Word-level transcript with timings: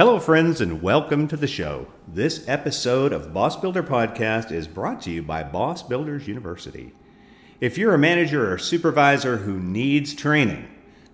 Hello, 0.00 0.18
friends, 0.18 0.62
and 0.62 0.80
welcome 0.80 1.28
to 1.28 1.36
the 1.36 1.46
show. 1.46 1.86
This 2.08 2.48
episode 2.48 3.12
of 3.12 3.34
Boss 3.34 3.54
Builder 3.54 3.82
Podcast 3.82 4.50
is 4.50 4.66
brought 4.66 5.02
to 5.02 5.10
you 5.10 5.20
by 5.22 5.42
Boss 5.42 5.82
Builders 5.82 6.26
University. 6.26 6.94
If 7.60 7.76
you're 7.76 7.92
a 7.92 7.98
manager 7.98 8.50
or 8.50 8.56
supervisor 8.56 9.36
who 9.36 9.60
needs 9.60 10.14
training, 10.14 10.66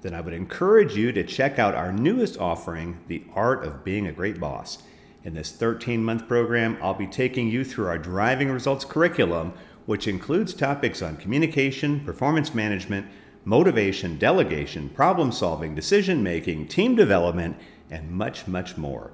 then 0.02 0.14
I 0.14 0.20
would 0.20 0.34
encourage 0.34 0.94
you 0.94 1.10
to 1.10 1.24
check 1.24 1.58
out 1.58 1.74
our 1.74 1.90
newest 1.92 2.38
offering, 2.38 3.00
The 3.08 3.24
Art 3.34 3.64
of 3.64 3.82
Being 3.82 4.06
a 4.06 4.12
Great 4.12 4.38
Boss. 4.38 4.78
In 5.24 5.34
this 5.34 5.50
13 5.50 6.04
month 6.04 6.28
program, 6.28 6.78
I'll 6.80 6.94
be 6.94 7.08
taking 7.08 7.48
you 7.48 7.64
through 7.64 7.88
our 7.88 7.98
driving 7.98 8.52
results 8.52 8.84
curriculum, 8.84 9.52
which 9.86 10.06
includes 10.06 10.54
topics 10.54 11.02
on 11.02 11.16
communication, 11.16 12.04
performance 12.04 12.54
management, 12.54 13.08
motivation, 13.44 14.16
delegation, 14.16 14.88
problem 14.90 15.32
solving, 15.32 15.74
decision 15.74 16.22
making, 16.22 16.68
team 16.68 16.94
development, 16.94 17.56
and 17.90 18.10
much, 18.10 18.46
much 18.46 18.76
more. 18.76 19.12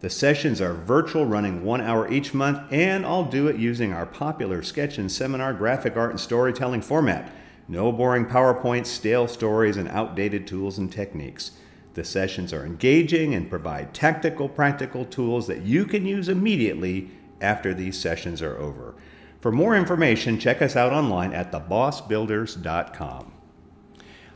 The 0.00 0.10
sessions 0.10 0.60
are 0.60 0.74
virtual, 0.74 1.26
running 1.26 1.64
one 1.64 1.80
hour 1.80 2.10
each 2.10 2.32
month, 2.32 2.60
and 2.70 3.04
I'll 3.04 3.24
do 3.24 3.48
it 3.48 3.56
using 3.56 3.92
our 3.92 4.06
popular 4.06 4.62
sketch 4.62 4.96
and 4.96 5.10
seminar 5.10 5.52
graphic 5.52 5.96
art 5.96 6.10
and 6.10 6.20
storytelling 6.20 6.82
format. 6.82 7.32
No 7.66 7.90
boring 7.90 8.26
PowerPoints, 8.26 8.86
stale 8.86 9.26
stories, 9.26 9.76
and 9.76 9.88
outdated 9.88 10.46
tools 10.46 10.78
and 10.78 10.90
techniques. 10.90 11.50
The 11.94 12.04
sessions 12.04 12.52
are 12.52 12.64
engaging 12.64 13.34
and 13.34 13.50
provide 13.50 13.92
tactical, 13.92 14.48
practical 14.48 15.04
tools 15.04 15.48
that 15.48 15.62
you 15.62 15.84
can 15.84 16.06
use 16.06 16.28
immediately 16.28 17.10
after 17.40 17.74
these 17.74 17.98
sessions 17.98 18.40
are 18.40 18.56
over. 18.56 18.94
For 19.40 19.50
more 19.50 19.76
information, 19.76 20.38
check 20.38 20.62
us 20.62 20.76
out 20.76 20.92
online 20.92 21.32
at 21.32 21.50
thebossbuilders.com. 21.50 23.32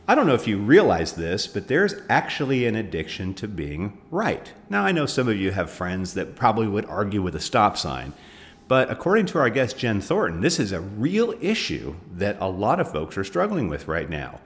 I 0.05 0.15
don't 0.15 0.27
know 0.27 0.33
if 0.33 0.47
you 0.49 0.57
realize 0.57 1.13
this, 1.13 1.47
but 1.47 1.69
there's 1.69 1.95
actually 2.09 2.65
an 2.65 2.75
addiction 2.75 3.33
to 3.35 3.47
being 3.47 4.01
right. 4.11 4.51
Now, 4.69 4.83
I 4.83 4.91
know 4.91 5.05
some 5.05 5.29
of 5.29 5.37
you 5.37 5.51
have 5.51 5.71
friends 5.71 6.13
that 6.15 6.35
probably 6.35 6.67
would 6.67 6.83
argue 6.85 7.21
with 7.21 7.37
a 7.37 7.39
stop 7.39 7.77
sign, 7.77 8.11
but 8.67 8.91
according 8.91 9.27
to 9.27 9.39
our 9.39 9.49
guest 9.49 9.77
Jen 9.77 10.01
Thornton, 10.01 10.41
this 10.41 10.59
is 10.59 10.73
a 10.73 10.81
real 10.81 11.33
issue 11.39 11.95
that 12.15 12.35
a 12.41 12.49
lot 12.49 12.81
of 12.81 12.91
folks 12.91 13.17
are 13.17 13.23
struggling 13.23 13.69
with 13.69 13.87
right 13.87 14.09
now. 14.09 14.41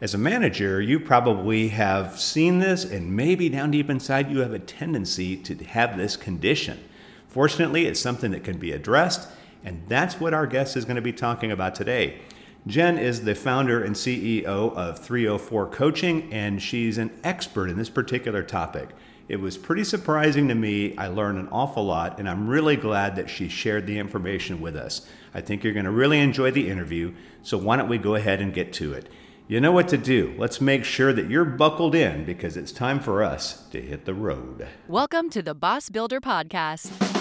As 0.00 0.12
a 0.12 0.18
manager, 0.18 0.82
you 0.82 0.98
probably 0.98 1.68
have 1.68 2.18
seen 2.18 2.58
this, 2.58 2.84
and 2.84 3.14
maybe 3.14 3.48
down 3.48 3.70
deep 3.70 3.88
inside, 3.88 4.28
you 4.28 4.40
have 4.40 4.54
a 4.54 4.58
tendency 4.58 5.36
to 5.36 5.54
have 5.66 5.96
this 5.96 6.16
condition. 6.16 6.82
Fortunately, 7.28 7.86
it's 7.86 8.00
something 8.00 8.32
that 8.32 8.42
can 8.42 8.58
be 8.58 8.72
addressed, 8.72 9.28
and 9.64 9.84
that's 9.86 10.18
what 10.18 10.34
our 10.34 10.48
guest 10.48 10.76
is 10.76 10.84
going 10.84 10.96
to 10.96 11.02
be 11.02 11.12
talking 11.12 11.52
about 11.52 11.76
today. 11.76 12.18
Jen 12.66 12.98
is 12.98 13.22
the 13.22 13.36
founder 13.36 13.84
and 13.84 13.94
CEO 13.94 14.44
of 14.44 14.98
304 14.98 15.68
Coaching, 15.68 16.32
and 16.32 16.60
she's 16.60 16.98
an 16.98 17.12
expert 17.22 17.70
in 17.70 17.76
this 17.76 17.88
particular 17.88 18.42
topic. 18.42 18.88
It 19.28 19.36
was 19.36 19.56
pretty 19.56 19.84
surprising 19.84 20.48
to 20.48 20.54
me. 20.56 20.96
I 20.98 21.06
learned 21.06 21.38
an 21.38 21.48
awful 21.52 21.84
lot, 21.84 22.18
and 22.18 22.28
I'm 22.28 22.48
really 22.48 22.74
glad 22.74 23.14
that 23.16 23.30
she 23.30 23.48
shared 23.48 23.86
the 23.86 24.00
information 24.00 24.60
with 24.60 24.74
us. 24.74 25.06
I 25.32 25.42
think 25.42 25.62
you're 25.62 25.74
going 25.74 25.84
to 25.84 25.92
really 25.92 26.18
enjoy 26.18 26.50
the 26.50 26.68
interview, 26.68 27.14
so 27.40 27.56
why 27.56 27.76
don't 27.76 27.88
we 27.88 27.98
go 27.98 28.16
ahead 28.16 28.40
and 28.40 28.52
get 28.52 28.72
to 28.74 28.94
it? 28.94 29.08
You 29.46 29.60
know 29.60 29.70
what 29.70 29.86
to 29.88 29.96
do. 29.96 30.34
Let's 30.36 30.60
make 30.60 30.84
sure 30.84 31.12
that 31.12 31.30
you're 31.30 31.44
buckled 31.44 31.94
in 31.94 32.24
because 32.24 32.56
it's 32.56 32.72
time 32.72 32.98
for 32.98 33.22
us 33.22 33.64
to 33.68 33.80
hit 33.80 34.06
the 34.06 34.14
road. 34.14 34.66
Welcome 34.88 35.30
to 35.30 35.40
the 35.40 35.54
Boss 35.54 35.88
Builder 35.88 36.20
Podcast. 36.20 37.15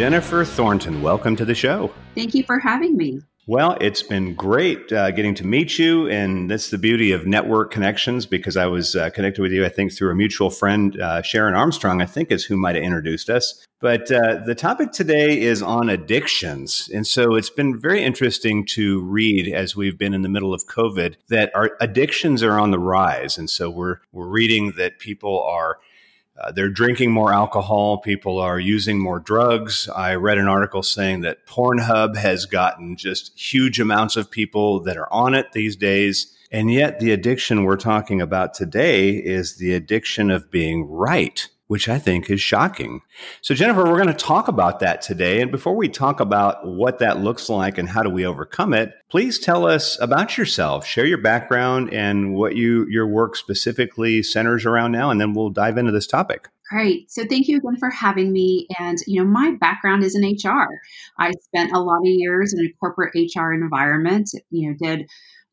Jennifer 0.00 0.46
Thornton, 0.46 1.02
welcome 1.02 1.36
to 1.36 1.44
the 1.44 1.54
show. 1.54 1.92
Thank 2.14 2.34
you 2.34 2.42
for 2.42 2.58
having 2.58 2.96
me. 2.96 3.20
Well, 3.46 3.76
it's 3.82 4.02
been 4.02 4.34
great 4.34 4.90
uh, 4.90 5.10
getting 5.10 5.34
to 5.34 5.46
meet 5.46 5.78
you, 5.78 6.08
and 6.08 6.50
that's 6.50 6.70
the 6.70 6.78
beauty 6.78 7.12
of 7.12 7.26
network 7.26 7.70
connections 7.70 8.24
because 8.24 8.56
I 8.56 8.64
was 8.64 8.96
uh, 8.96 9.10
connected 9.10 9.42
with 9.42 9.52
you, 9.52 9.62
I 9.62 9.68
think, 9.68 9.92
through 9.92 10.10
a 10.10 10.14
mutual 10.14 10.48
friend, 10.48 10.98
uh, 10.98 11.20
Sharon 11.20 11.52
Armstrong, 11.54 12.00
I 12.00 12.06
think 12.06 12.32
is 12.32 12.46
who 12.46 12.56
might 12.56 12.76
have 12.76 12.84
introduced 12.84 13.28
us. 13.28 13.66
But 13.82 14.10
uh, 14.10 14.40
the 14.46 14.54
topic 14.54 14.92
today 14.92 15.38
is 15.38 15.60
on 15.60 15.90
addictions. 15.90 16.88
And 16.94 17.06
so 17.06 17.34
it's 17.34 17.50
been 17.50 17.78
very 17.78 18.02
interesting 18.02 18.64
to 18.68 19.02
read 19.02 19.52
as 19.52 19.76
we've 19.76 19.98
been 19.98 20.14
in 20.14 20.22
the 20.22 20.30
middle 20.30 20.54
of 20.54 20.66
COVID 20.66 21.16
that 21.28 21.54
our 21.54 21.76
addictions 21.82 22.42
are 22.42 22.58
on 22.58 22.70
the 22.70 22.78
rise. 22.78 23.36
And 23.36 23.50
so 23.50 23.68
we're, 23.68 23.98
we're 24.12 24.28
reading 24.28 24.72
that 24.78 24.98
people 24.98 25.42
are 25.42 25.76
uh, 26.40 26.52
they're 26.52 26.70
drinking 26.70 27.12
more 27.12 27.32
alcohol. 27.32 27.98
People 27.98 28.38
are 28.38 28.58
using 28.58 28.98
more 28.98 29.20
drugs. 29.20 29.88
I 29.94 30.14
read 30.14 30.38
an 30.38 30.48
article 30.48 30.82
saying 30.82 31.20
that 31.20 31.46
Pornhub 31.46 32.16
has 32.16 32.46
gotten 32.46 32.96
just 32.96 33.38
huge 33.38 33.78
amounts 33.78 34.16
of 34.16 34.30
people 34.30 34.80
that 34.84 34.96
are 34.96 35.12
on 35.12 35.34
it 35.34 35.52
these 35.52 35.76
days. 35.76 36.34
And 36.50 36.72
yet, 36.72 36.98
the 36.98 37.12
addiction 37.12 37.64
we're 37.64 37.76
talking 37.76 38.20
about 38.20 38.54
today 38.54 39.10
is 39.10 39.56
the 39.56 39.74
addiction 39.74 40.30
of 40.30 40.50
being 40.50 40.88
right 40.88 41.46
which 41.70 41.88
I 41.88 42.00
think 42.00 42.28
is 42.28 42.40
shocking. 42.40 43.00
So, 43.42 43.54
Jennifer, 43.54 43.84
we're 43.84 44.02
going 44.02 44.08
to 44.08 44.12
talk 44.12 44.48
about 44.48 44.80
that 44.80 45.02
today. 45.02 45.40
And 45.40 45.52
before 45.52 45.76
we 45.76 45.88
talk 45.88 46.18
about 46.18 46.66
what 46.66 46.98
that 46.98 47.20
looks 47.20 47.48
like 47.48 47.78
and 47.78 47.88
how 47.88 48.02
do 48.02 48.10
we 48.10 48.26
overcome 48.26 48.74
it, 48.74 48.92
please 49.08 49.38
tell 49.38 49.64
us 49.68 49.96
about 50.00 50.36
yourself. 50.36 50.84
Share 50.84 51.06
your 51.06 51.22
background 51.22 51.94
and 51.94 52.34
what 52.34 52.56
you 52.56 52.88
your 52.90 53.06
work 53.06 53.36
specifically 53.36 54.20
centers 54.20 54.66
around 54.66 54.90
now, 54.90 55.10
and 55.10 55.20
then 55.20 55.32
we'll 55.32 55.50
dive 55.50 55.78
into 55.78 55.92
this 55.92 56.08
topic. 56.08 56.48
Great. 56.68 57.08
So 57.08 57.24
thank 57.24 57.46
you 57.46 57.58
again 57.58 57.76
for 57.76 57.90
having 57.90 58.32
me. 58.32 58.66
And, 58.80 58.98
you 59.06 59.22
know, 59.22 59.30
my 59.30 59.52
background 59.60 60.02
is 60.02 60.16
in 60.16 60.24
HR. 60.24 60.66
I 61.18 61.30
spent 61.40 61.70
a 61.70 61.78
lot 61.78 61.98
of 61.98 62.06
years 62.06 62.52
in 62.52 62.66
a 62.66 62.72
corporate 62.80 63.14
HR 63.14 63.52
environment, 63.52 64.30
you 64.50 64.70
know, 64.70 64.76
did 64.76 65.08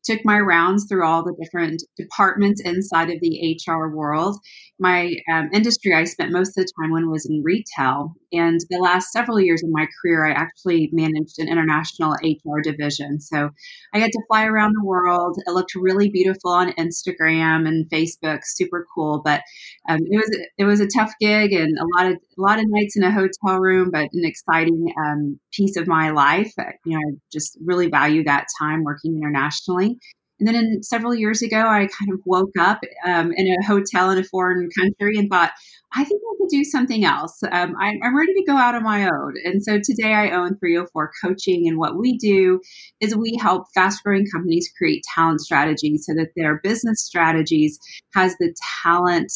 took 0.08 0.24
my 0.24 0.38
rounds 0.38 0.86
through 0.88 1.04
all 1.04 1.22
the 1.22 1.36
different 1.42 1.82
departments 1.96 2.60
inside 2.62 3.10
of 3.10 3.20
the 3.20 3.56
HR 3.66 3.88
world. 3.94 4.36
My 4.78 5.14
um, 5.32 5.50
industry 5.52 5.94
I 5.94 6.04
spent 6.04 6.32
most 6.32 6.56
of 6.56 6.64
the 6.64 6.72
time 6.80 6.92
when 6.92 7.10
was 7.10 7.26
in 7.26 7.42
retail, 7.44 8.14
and 8.32 8.60
the 8.70 8.78
last 8.78 9.12
several 9.12 9.40
years 9.40 9.62
of 9.62 9.70
my 9.70 9.86
career, 10.00 10.26
I 10.26 10.30
actually 10.32 10.88
managed 10.92 11.38
an 11.38 11.48
international 11.48 12.14
HR 12.22 12.60
division. 12.62 13.20
So 13.20 13.50
I 13.92 14.00
got 14.00 14.10
to 14.12 14.22
fly 14.28 14.44
around 14.46 14.74
the 14.74 14.84
world. 14.84 15.36
It 15.46 15.50
looked 15.52 15.74
really 15.74 16.10
beautiful 16.10 16.52
on 16.52 16.72
Instagram 16.72 17.66
and 17.66 17.88
Facebook, 17.90 18.40
super 18.44 18.86
cool. 18.94 19.22
But 19.24 19.42
um, 19.88 19.98
it 20.10 20.16
was 20.16 20.38
it 20.58 20.64
was 20.64 20.80
a 20.80 20.86
tough 20.86 21.12
gig 21.20 21.52
and 21.52 21.76
a 21.78 21.86
lot 21.96 22.12
of 22.12 22.18
a 22.38 22.40
lot 22.42 22.58
of 22.58 22.64
nights 22.68 22.96
in 22.96 23.02
a 23.02 23.10
hotel 23.10 23.58
room, 23.58 23.90
but 23.90 24.08
an 24.12 24.24
exciting 24.24 24.86
um, 25.04 25.40
piece 25.52 25.76
of 25.76 25.86
my 25.86 26.10
life. 26.10 26.52
You 26.84 26.92
know, 26.92 26.98
I 26.98 27.12
just 27.32 27.58
really 27.64 27.88
value 27.88 28.24
that 28.24 28.46
time 28.60 28.84
working 28.84 29.16
internationally. 29.16 29.97
And 30.38 30.46
then 30.46 30.54
in, 30.54 30.82
several 30.82 31.14
years 31.14 31.42
ago, 31.42 31.58
I 31.58 31.88
kind 31.98 32.12
of 32.12 32.20
woke 32.24 32.56
up 32.58 32.80
um, 33.06 33.32
in 33.32 33.48
a 33.48 33.66
hotel 33.66 34.10
in 34.10 34.18
a 34.18 34.24
foreign 34.24 34.68
country 34.78 35.18
and 35.18 35.28
thought, 35.28 35.52
I 35.94 36.04
think 36.04 36.20
I 36.22 36.34
could 36.38 36.50
do 36.50 36.64
something 36.64 37.04
else. 37.04 37.42
Um, 37.50 37.74
I, 37.80 37.94
I'm 38.02 38.16
ready 38.16 38.34
to 38.34 38.44
go 38.46 38.56
out 38.56 38.74
on 38.74 38.82
my 38.82 39.06
own. 39.06 39.34
And 39.44 39.62
so 39.64 39.78
today 39.82 40.12
I 40.12 40.30
own 40.30 40.58
304 40.58 41.10
Coaching. 41.24 41.66
And 41.66 41.78
what 41.78 41.96
we 41.96 42.18
do 42.18 42.60
is 43.00 43.16
we 43.16 43.38
help 43.40 43.64
fast 43.74 44.04
growing 44.04 44.26
companies 44.26 44.70
create 44.76 45.02
talent 45.14 45.40
strategies 45.40 46.04
so 46.04 46.14
that 46.14 46.28
their 46.36 46.60
business 46.62 47.04
strategies 47.04 47.78
has 48.14 48.36
the 48.38 48.54
talent. 48.82 49.32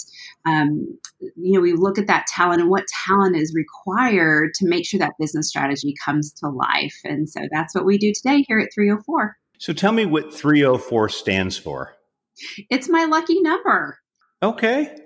Um, 0.46 0.98
you 1.20 1.54
know, 1.54 1.60
we 1.60 1.72
look 1.72 1.98
at 1.98 2.06
that 2.08 2.26
talent 2.26 2.60
and 2.60 2.70
what 2.70 2.84
talent 3.06 3.36
is 3.36 3.54
required 3.54 4.52
to 4.54 4.69
make 4.69 4.86
sure 4.86 5.00
that 5.00 5.14
business 5.19 5.48
strategy 5.48 5.94
comes 6.04 6.32
to 6.34 6.48
life. 6.48 6.98
And 7.04 7.28
so 7.28 7.40
that's 7.50 7.74
what 7.74 7.86
we 7.86 7.96
do 7.96 8.12
today 8.14 8.44
here 8.46 8.58
at 8.58 8.69
304. 8.74 9.36
So 9.62 9.73
tell 9.73 9.93
me 9.93 10.06
what 10.06 10.34
304 10.34 11.09
stands 11.09 11.56
for. 11.56 11.95
It's 12.69 12.89
my 12.89 13.05
lucky 13.05 13.41
number. 13.41 13.97
Okay. 14.43 14.97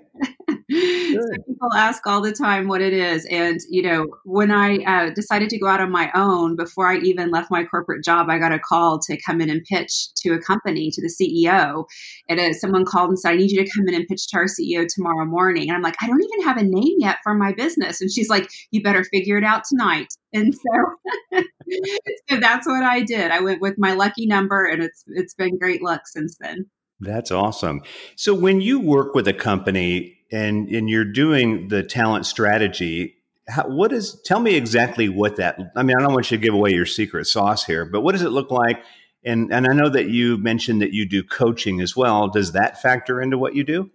so 0.69 1.21
people 1.47 1.73
ask 1.75 2.05
all 2.05 2.21
the 2.21 2.33
time 2.33 2.67
what 2.67 2.81
it 2.81 2.93
is. 2.93 3.25
And, 3.25 3.59
you 3.69 3.81
know, 3.81 4.07
when 4.25 4.51
I 4.51 4.77
uh, 4.77 5.09
decided 5.11 5.49
to 5.51 5.59
go 5.59 5.67
out 5.67 5.79
on 5.79 5.91
my 5.91 6.11
own, 6.13 6.55
before 6.55 6.87
I 6.87 6.97
even 6.97 7.31
left 7.31 7.49
my 7.49 7.63
corporate 7.63 8.03
job, 8.03 8.29
I 8.29 8.37
got 8.37 8.51
a 8.51 8.59
call 8.59 8.99
to 8.99 9.17
come 9.25 9.39
in 9.39 9.49
and 9.49 9.63
pitch 9.63 10.13
to 10.23 10.33
a 10.33 10.39
company, 10.39 10.91
to 10.91 11.01
the 11.01 11.07
CEO. 11.07 11.85
And 12.27 12.39
uh, 12.39 12.53
someone 12.53 12.85
called 12.85 13.09
and 13.09 13.19
said, 13.19 13.31
I 13.31 13.37
need 13.37 13.51
you 13.51 13.63
to 13.63 13.71
come 13.71 13.87
in 13.87 13.95
and 13.95 14.07
pitch 14.07 14.27
to 14.27 14.37
our 14.37 14.45
CEO 14.45 14.85
tomorrow 14.87 15.25
morning. 15.25 15.69
And 15.69 15.75
I'm 15.75 15.83
like, 15.83 15.95
I 16.01 16.07
don't 16.07 16.23
even 16.23 16.45
have 16.45 16.57
a 16.57 16.63
name 16.63 16.97
yet 16.99 17.17
for 17.23 17.33
my 17.33 17.53
business. 17.53 18.01
And 18.01 18.11
she's 18.11 18.29
like, 18.29 18.49
you 18.71 18.83
better 18.83 19.05
figure 19.05 19.37
it 19.37 19.43
out 19.43 19.63
tonight. 19.69 20.07
And 20.33 20.53
so, 20.53 21.41
so 22.29 22.37
that's 22.39 22.67
what 22.67 22.83
I 22.83 23.01
did. 23.01 23.31
I 23.31 23.39
went 23.39 23.61
with 23.61 23.75
my 23.77 23.93
lucky 23.93 24.27
number 24.27 24.65
and 24.65 24.83
it's 24.83 25.03
it's 25.07 25.33
been 25.33 25.57
great 25.57 25.81
luck 25.81 26.01
since 26.05 26.35
then. 26.39 26.65
That's 26.99 27.31
awesome. 27.31 27.81
So 28.15 28.33
when 28.33 28.61
you 28.61 28.79
work 28.79 29.13
with 29.13 29.27
a 29.27 29.33
company 29.33 30.17
and 30.31 30.67
and 30.69 30.89
you're 30.89 31.05
doing 31.05 31.67
the 31.67 31.83
talent 31.83 32.25
strategy, 32.25 33.15
how, 33.47 33.67
what 33.67 33.91
is? 33.93 34.19
Tell 34.25 34.39
me 34.39 34.55
exactly 34.55 35.09
what 35.09 35.35
that. 35.37 35.59
I 35.75 35.83
mean, 35.83 35.95
I 35.97 36.01
don't 36.01 36.13
want 36.13 36.31
you 36.31 36.37
to 36.37 36.43
give 36.43 36.53
away 36.53 36.71
your 36.71 36.85
secret 36.85 37.25
sauce 37.25 37.65
here, 37.65 37.85
but 37.85 38.01
what 38.01 38.13
does 38.13 38.23
it 38.23 38.29
look 38.29 38.51
like? 38.51 38.83
And 39.23 39.53
and 39.53 39.67
I 39.67 39.73
know 39.73 39.89
that 39.89 40.09
you 40.09 40.37
mentioned 40.37 40.81
that 40.81 40.93
you 40.93 41.07
do 41.07 41.23
coaching 41.23 41.81
as 41.81 41.95
well. 41.95 42.29
Does 42.29 42.53
that 42.53 42.81
factor 42.81 43.21
into 43.21 43.37
what 43.37 43.55
you 43.55 43.63
do? 43.63 43.91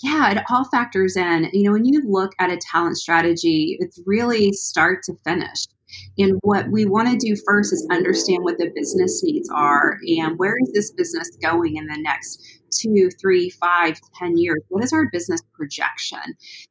Yeah, 0.00 0.30
it 0.30 0.44
all 0.48 0.64
factors 0.64 1.16
in. 1.16 1.50
You 1.52 1.64
know, 1.64 1.72
when 1.72 1.84
you 1.84 2.02
look 2.04 2.32
at 2.38 2.50
a 2.50 2.56
talent 2.56 2.98
strategy, 2.98 3.76
it's 3.80 4.00
really 4.06 4.52
start 4.52 5.02
to 5.04 5.14
finish. 5.24 5.66
And 6.18 6.38
what 6.42 6.70
we 6.70 6.84
want 6.84 7.08
to 7.08 7.16
do 7.16 7.40
first 7.46 7.72
is 7.72 7.86
understand 7.90 8.44
what 8.44 8.58
the 8.58 8.70
business 8.74 9.22
needs 9.22 9.48
are 9.50 9.98
and 10.18 10.38
where 10.38 10.56
is 10.62 10.72
this 10.72 10.90
business 10.92 11.30
going 11.42 11.76
in 11.76 11.86
the 11.86 12.00
next 12.00 12.58
two, 12.70 13.10
three, 13.20 13.50
five, 13.50 13.98
ten 14.18 14.36
years? 14.36 14.62
What 14.68 14.84
is 14.84 14.92
our 14.92 15.08
business 15.10 15.40
projection? 15.54 16.20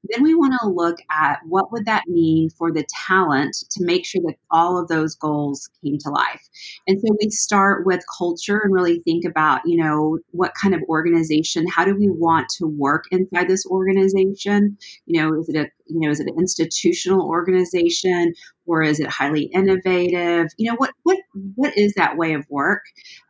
Then 0.10 0.24
we 0.24 0.36
want 0.36 0.54
to 0.62 0.70
look 0.70 0.98
at 1.12 1.40
what 1.48 1.72
would 1.72 1.86
that 1.86 2.04
mean 2.08 2.50
for 2.52 2.72
the 2.72 2.86
talent 3.08 3.56
to 3.72 3.84
make 3.84 4.06
sure 4.06 4.22
that 4.26 4.36
all 4.52 4.80
of 4.80 4.88
those 4.88 5.16
goals 5.16 5.70
came 5.84 5.98
to 6.00 6.10
life. 6.10 6.42
And 6.88 7.00
so 7.00 7.16
we 7.20 7.30
start 7.30 7.86
with 7.86 8.04
culture 8.18 8.62
and 8.64 8.74
really 8.74 9.00
think 9.00 9.26
about, 9.26 9.62
you 9.66 9.78
know, 9.78 10.20
what 10.32 10.54
kind 10.62 10.74
of 10.74 10.82
organization, 10.90 11.66
how 11.68 11.86
do 11.86 11.96
we 11.96 12.10
want 12.10 12.48
to 12.58 12.68
work 12.68 13.06
inside 13.12 13.48
this 13.48 13.66
organization? 13.66 14.78
You 15.06 15.22
know, 15.22 15.40
is 15.40 15.50
it 15.50 15.56
a 15.56 15.70
you 15.90 16.00
know, 16.00 16.10
is 16.10 16.20
it 16.20 16.28
an 16.28 16.40
institutional 16.40 17.28
organization 17.28 18.34
or 18.66 18.84
is 18.84 19.00
it 19.00 19.10
highly 19.10 19.44
innovative? 19.54 20.48
You 20.58 20.72
know, 20.72 20.76
what 20.78 20.92
what 21.04 21.18
what 21.56 21.78
is 21.78 21.94
that 21.94 22.18
way 22.18 22.34
of 22.34 22.46
work? 22.50 22.84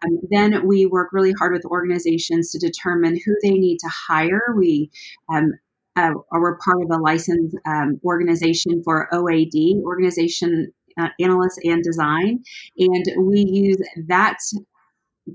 Um, 0.03 0.19
then 0.29 0.67
we 0.67 0.85
work 0.85 1.09
really 1.11 1.33
hard 1.33 1.53
with 1.53 1.65
organizations 1.65 2.51
to 2.51 2.59
determine 2.59 3.19
who 3.25 3.35
they 3.43 3.51
need 3.51 3.77
to 3.79 3.89
hire. 3.89 4.53
We 4.55 4.89
um, 5.33 5.53
uh, 5.95 6.11
we're 6.31 6.57
part 6.59 6.83
of 6.83 6.91
a 6.91 7.01
licensed 7.01 7.57
um, 7.67 7.99
organization 8.03 8.83
for 8.83 9.07
OAD, 9.11 9.81
Organization 9.83 10.71
uh, 10.99 11.09
Analysts 11.19 11.59
and 11.63 11.83
Design, 11.83 12.43
and 12.77 13.05
we 13.19 13.45
use 13.47 13.77
that 14.07 14.37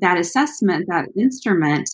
that 0.01 0.19
assessment, 0.19 0.87
that 0.89 1.09
instrument, 1.17 1.91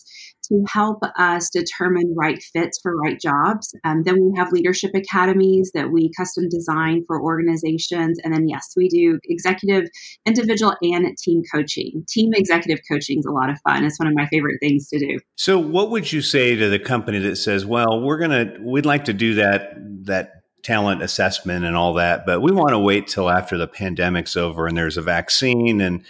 to 0.49 0.65
help 0.71 0.99
us 1.17 1.49
determine 1.49 2.13
right 2.15 2.41
fits 2.53 2.79
for 2.81 2.95
right 2.95 3.19
jobs. 3.19 3.73
Um, 3.83 4.03
then 4.03 4.15
we 4.19 4.37
have 4.37 4.51
leadership 4.51 4.91
academies 4.93 5.71
that 5.73 5.91
we 5.91 6.11
custom 6.17 6.49
design 6.49 7.03
for 7.07 7.21
organizations. 7.21 8.19
And 8.23 8.33
then, 8.33 8.47
yes, 8.47 8.73
we 8.75 8.89
do 8.89 9.19
executive, 9.25 9.89
individual, 10.25 10.75
and 10.81 11.17
team 11.17 11.43
coaching. 11.53 12.03
Team 12.09 12.31
executive 12.33 12.79
coaching 12.89 13.19
is 13.19 13.25
a 13.25 13.31
lot 13.31 13.49
of 13.49 13.59
fun. 13.61 13.83
It's 13.83 13.99
one 13.99 14.07
of 14.07 14.15
my 14.15 14.27
favorite 14.27 14.57
things 14.61 14.87
to 14.89 14.99
do. 14.99 15.19
So, 15.35 15.59
what 15.59 15.91
would 15.91 16.11
you 16.11 16.21
say 16.21 16.55
to 16.55 16.69
the 16.69 16.79
company 16.79 17.19
that 17.19 17.37
says, 17.37 17.65
well, 17.65 18.01
we're 18.01 18.17
going 18.17 18.31
to, 18.31 18.59
we'd 18.61 18.85
like 18.85 19.05
to 19.05 19.13
do 19.13 19.35
that, 19.35 19.73
that 20.05 20.43
talent 20.63 21.01
assessment 21.01 21.65
and 21.65 21.75
all 21.75 21.93
that, 21.93 22.25
but 22.25 22.41
we 22.41 22.51
want 22.51 22.71
to 22.71 22.79
wait 22.79 23.07
till 23.07 23.29
after 23.29 23.57
the 23.57 23.67
pandemic's 23.67 24.35
over 24.35 24.67
and 24.67 24.77
there's 24.77 24.97
a 24.97 25.01
vaccine 25.01 25.79
and 25.81 26.03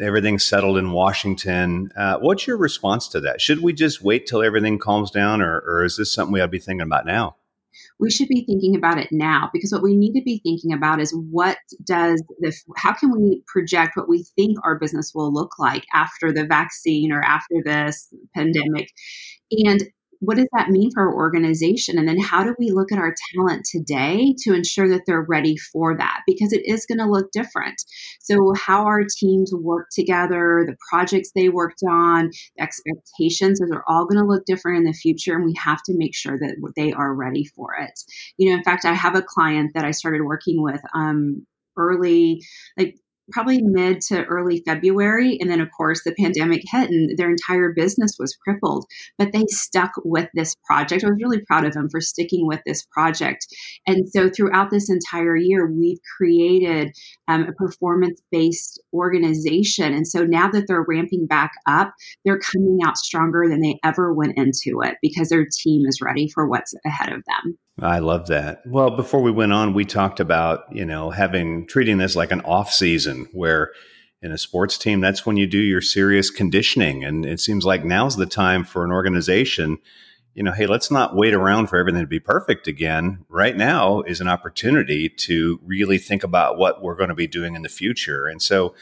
everything's 0.00 0.44
settled 0.44 0.78
in 0.78 0.92
Washington. 0.92 1.90
Uh, 1.96 2.18
what's 2.18 2.46
your 2.46 2.56
response 2.56 3.08
to 3.08 3.20
that? 3.20 3.40
Should 3.40 3.62
we 3.62 3.72
just 3.72 4.02
wait 4.02 4.26
till 4.26 4.42
everything 4.42 4.78
calms 4.78 5.10
down, 5.10 5.40
or, 5.40 5.58
or 5.60 5.84
is 5.84 5.96
this 5.96 6.12
something 6.12 6.32
we 6.32 6.40
ought 6.40 6.46
to 6.46 6.50
be 6.50 6.58
thinking 6.58 6.82
about 6.82 7.06
now? 7.06 7.36
we 7.98 8.10
should 8.10 8.28
be 8.28 8.44
thinking 8.44 8.76
about 8.76 8.98
it 8.98 9.08
now 9.10 9.50
because 9.52 9.72
what 9.72 9.82
we 9.82 9.96
need 9.96 10.12
to 10.12 10.22
be 10.24 10.40
thinking 10.42 10.72
about 10.72 11.00
is 11.00 11.14
what 11.30 11.58
does 11.84 12.22
the 12.40 12.52
how 12.76 12.92
can 12.92 13.10
we 13.10 13.42
project 13.46 13.96
what 13.96 14.08
we 14.08 14.24
think 14.36 14.58
our 14.64 14.78
business 14.78 15.12
will 15.14 15.32
look 15.32 15.58
like 15.58 15.84
after 15.94 16.32
the 16.32 16.44
vaccine 16.44 17.12
or 17.12 17.22
after 17.22 17.56
this 17.64 18.12
pandemic 18.34 18.90
and 19.50 19.84
what 20.26 20.36
does 20.36 20.48
that 20.52 20.70
mean 20.70 20.90
for 20.90 21.02
our 21.02 21.14
organization? 21.14 21.98
And 21.98 22.08
then 22.08 22.20
how 22.20 22.42
do 22.42 22.54
we 22.58 22.70
look 22.70 22.90
at 22.90 22.98
our 22.98 23.14
talent 23.32 23.64
today 23.64 24.34
to 24.40 24.54
ensure 24.54 24.88
that 24.88 25.02
they're 25.06 25.24
ready 25.28 25.56
for 25.56 25.96
that? 25.96 26.22
Because 26.26 26.52
it 26.52 26.66
is 26.66 26.84
going 26.84 26.98
to 26.98 27.08
look 27.08 27.30
different. 27.30 27.76
So, 28.20 28.52
how 28.56 28.84
our 28.86 29.04
teams 29.04 29.52
work 29.54 29.86
together, 29.94 30.64
the 30.66 30.76
projects 30.90 31.30
they 31.34 31.48
worked 31.48 31.82
on, 31.88 32.30
expectations, 32.58 33.60
those 33.60 33.70
are 33.70 33.84
all 33.86 34.04
going 34.04 34.20
to 34.20 34.28
look 34.28 34.44
different 34.46 34.78
in 34.78 34.84
the 34.84 34.92
future. 34.92 35.36
And 35.36 35.44
we 35.44 35.54
have 35.62 35.82
to 35.84 35.96
make 35.96 36.14
sure 36.14 36.36
that 36.36 36.56
they 36.74 36.92
are 36.92 37.14
ready 37.14 37.44
for 37.44 37.74
it. 37.78 37.92
You 38.36 38.50
know, 38.50 38.56
in 38.56 38.64
fact, 38.64 38.84
I 38.84 38.94
have 38.94 39.14
a 39.14 39.22
client 39.22 39.74
that 39.74 39.84
I 39.84 39.92
started 39.92 40.22
working 40.24 40.60
with 40.60 40.80
um, 40.92 41.46
early, 41.76 42.42
like 42.76 42.96
probably 43.32 43.62
mid 43.62 44.00
to 44.02 44.24
early 44.24 44.62
February. 44.64 45.38
And 45.40 45.50
then, 45.50 45.60
of 45.60 45.68
course, 45.76 46.02
the 46.04 46.14
pandemic 46.14 46.62
hit 46.70 46.90
and 46.90 47.16
their 47.18 47.30
entire 47.30 47.72
business 47.72 48.16
was 48.18 48.36
crippled. 48.36 48.86
But 49.18 49.32
they 49.32 49.44
stuck 49.48 49.92
with 50.04 50.28
this 50.34 50.54
project. 50.64 51.04
I 51.04 51.08
was 51.08 51.18
really 51.20 51.40
proud 51.40 51.64
of 51.64 51.74
them 51.74 51.88
for 51.88 52.00
sticking 52.00 52.46
with 52.46 52.60
this 52.66 52.84
project. 52.92 53.46
And 53.86 54.08
so, 54.08 54.28
throughout 54.28 54.70
this 54.70 54.90
entire 54.90 55.36
year, 55.36 55.70
we've 55.70 56.00
created 56.16 56.92
um, 57.28 57.44
a 57.44 57.52
performance 57.52 58.20
based 58.30 58.82
organization. 58.92 59.92
And 59.92 60.06
so, 60.06 60.24
now 60.24 60.50
that 60.50 60.64
they're 60.68 60.84
ramping 60.86 61.26
back 61.26 61.52
up, 61.66 61.92
they're 62.24 62.38
coming 62.38 62.78
out 62.84 62.96
stronger 62.96 63.46
than 63.48 63.60
they 63.60 63.78
ever 63.84 64.12
went 64.12 64.36
into 64.36 64.80
it 64.82 64.96
because 65.02 65.28
their 65.28 65.46
team 65.46 65.86
is 65.86 66.00
ready 66.00 66.28
for 66.28 66.48
what's 66.48 66.74
ahead 66.84 67.12
of 67.12 67.22
them. 67.26 67.58
I 67.80 67.98
love 67.98 68.28
that. 68.28 68.62
Well, 68.66 68.90
before 68.90 69.20
we 69.20 69.30
went 69.30 69.52
on, 69.52 69.74
we 69.74 69.84
talked 69.84 70.18
about, 70.18 70.64
you 70.74 70.86
know, 70.86 71.10
having 71.10 71.66
treating 71.66 71.98
this 71.98 72.16
like 72.16 72.32
an 72.32 72.40
off 72.42 72.72
season 72.72 73.15
where 73.32 73.72
in 74.22 74.32
a 74.32 74.38
sports 74.38 74.78
team, 74.78 75.00
that's 75.00 75.26
when 75.26 75.36
you 75.36 75.46
do 75.46 75.58
your 75.58 75.80
serious 75.80 76.30
conditioning. 76.30 77.04
And 77.04 77.24
it 77.24 77.40
seems 77.40 77.64
like 77.64 77.84
now's 77.84 78.16
the 78.16 78.26
time 78.26 78.64
for 78.64 78.84
an 78.84 78.90
organization, 78.90 79.78
you 80.34 80.42
know, 80.42 80.52
hey, 80.52 80.66
let's 80.66 80.90
not 80.90 81.16
wait 81.16 81.34
around 81.34 81.68
for 81.68 81.78
everything 81.78 82.00
to 82.00 82.06
be 82.06 82.20
perfect 82.20 82.66
again. 82.66 83.24
Right 83.28 83.56
now 83.56 84.02
is 84.02 84.20
an 84.20 84.28
opportunity 84.28 85.08
to 85.08 85.60
really 85.64 85.98
think 85.98 86.24
about 86.24 86.58
what 86.58 86.82
we're 86.82 86.96
going 86.96 87.08
to 87.08 87.14
be 87.14 87.26
doing 87.26 87.54
in 87.54 87.62
the 87.62 87.68
future. 87.68 88.26
And 88.26 88.42
so, 88.42 88.74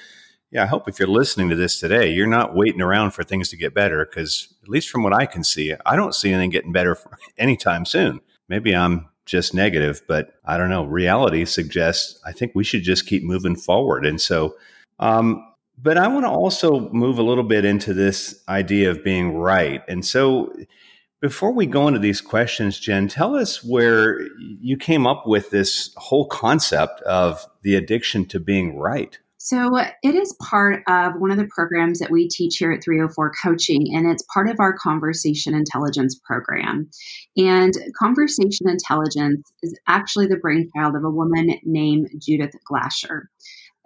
yeah, 0.50 0.62
I 0.62 0.66
hope 0.66 0.88
if 0.88 0.98
you're 0.98 1.08
listening 1.08 1.48
to 1.50 1.56
this 1.56 1.78
today, 1.78 2.10
you're 2.12 2.26
not 2.26 2.54
waiting 2.54 2.80
around 2.80 3.10
for 3.10 3.24
things 3.24 3.48
to 3.50 3.56
get 3.56 3.74
better 3.74 4.04
because, 4.04 4.54
at 4.62 4.68
least 4.68 4.88
from 4.88 5.02
what 5.02 5.12
I 5.12 5.26
can 5.26 5.44
see, 5.44 5.74
I 5.84 5.96
don't 5.96 6.14
see 6.14 6.32
anything 6.32 6.50
getting 6.50 6.72
better 6.72 6.96
anytime 7.38 7.84
soon 7.84 8.20
maybe 8.48 8.74
I'm 8.74 9.08
just 9.26 9.54
negative, 9.54 10.02
but 10.06 10.34
I 10.44 10.56
don't 10.56 10.70
know. 10.70 10.84
Reality 10.84 11.44
suggests 11.44 12.20
I 12.24 12.32
think 12.32 12.52
we 12.54 12.64
should 12.64 12.82
just 12.82 13.06
keep 13.06 13.22
moving 13.22 13.56
forward. 13.56 14.04
And 14.04 14.20
so, 14.20 14.56
um, 14.98 15.46
but 15.82 15.98
I 15.98 16.08
want 16.08 16.24
to 16.24 16.30
also 16.30 16.88
move 16.90 17.18
a 17.18 17.22
little 17.22 17.44
bit 17.44 17.64
into 17.64 17.94
this 17.94 18.42
idea 18.48 18.90
of 18.90 19.02
being 19.02 19.34
right. 19.34 19.82
And 19.88 20.04
so, 20.04 20.54
before 21.20 21.52
we 21.52 21.64
go 21.64 21.88
into 21.88 21.98
these 22.00 22.20
questions, 22.20 22.78
Jen, 22.78 23.08
tell 23.08 23.34
us 23.34 23.64
where 23.64 24.20
you 24.38 24.76
came 24.76 25.06
up 25.06 25.26
with 25.26 25.50
this 25.50 25.90
whole 25.96 26.26
concept 26.26 27.00
of 27.02 27.46
the 27.62 27.76
addiction 27.76 28.26
to 28.26 28.38
being 28.38 28.76
right. 28.76 29.18
So, 29.44 29.76
it 29.76 30.14
is 30.14 30.34
part 30.40 30.82
of 30.88 31.20
one 31.20 31.30
of 31.30 31.36
the 31.36 31.46
programs 31.54 31.98
that 31.98 32.10
we 32.10 32.28
teach 32.28 32.56
here 32.56 32.72
at 32.72 32.82
304 32.82 33.30
Coaching, 33.42 33.94
and 33.94 34.06
it's 34.06 34.24
part 34.32 34.48
of 34.48 34.58
our 34.58 34.72
Conversation 34.72 35.54
Intelligence 35.54 36.18
program. 36.24 36.88
And 37.36 37.74
Conversation 38.00 38.70
Intelligence 38.70 39.52
is 39.62 39.78
actually 39.86 40.28
the 40.28 40.38
brainchild 40.38 40.96
of 40.96 41.04
a 41.04 41.10
woman 41.10 41.58
named 41.62 42.08
Judith 42.18 42.54
Glaser. 42.64 43.28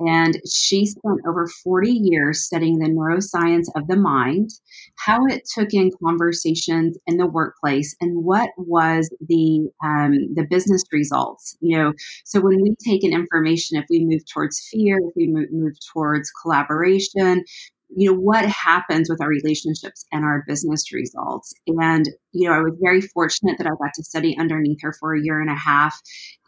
And 0.01 0.41
she 0.49 0.87
spent 0.87 1.21
over 1.27 1.49
40 1.65 1.91
years 1.91 2.45
studying 2.45 2.79
the 2.79 2.89
neuroscience 2.89 3.67
of 3.75 3.89
the 3.89 3.97
mind, 3.97 4.51
how 4.97 5.27
it 5.27 5.43
took 5.53 5.75
in 5.75 5.91
conversations 6.03 6.97
in 7.07 7.17
the 7.17 7.27
workplace, 7.27 7.97
and 8.01 8.25
what 8.25 8.51
was 8.57 9.11
the 9.21 9.69
um, 9.83 10.35
the 10.35 10.47
business 10.49 10.85
results. 10.93 11.57
You 11.61 11.79
know, 11.79 11.93
so 12.25 12.41
when 12.41 12.63
we 12.63 12.77
take 12.85 13.03
in 13.03 13.13
information, 13.13 13.77
if 13.77 13.87
we 13.91 14.05
move 14.05 14.23
towards 14.33 14.61
fear, 14.71 14.99
if 14.99 15.15
we 15.17 15.27
move, 15.27 15.51
move 15.51 15.75
towards 15.93 16.31
collaboration, 16.31 17.45
you 17.91 18.11
know 18.11 18.19
what 18.19 18.45
happens 18.45 19.09
with 19.09 19.21
our 19.21 19.29
relationships 19.29 20.05
and 20.13 20.25
our 20.25 20.45
business 20.47 20.93
results. 20.93 21.53
And 21.67 22.07
you 22.33 22.49
know 22.49 22.55
i 22.55 22.61
was 22.61 22.75
very 22.83 23.01
fortunate 23.01 23.57
that 23.57 23.67
i 23.67 23.71
got 23.71 23.95
to 23.95 24.05
study 24.05 24.37
underneath 24.39 24.79
her 24.83 24.95
for 25.01 25.15
a 25.15 25.23
year 25.23 25.41
and 25.41 25.51
a 25.51 25.55
half. 25.55 25.99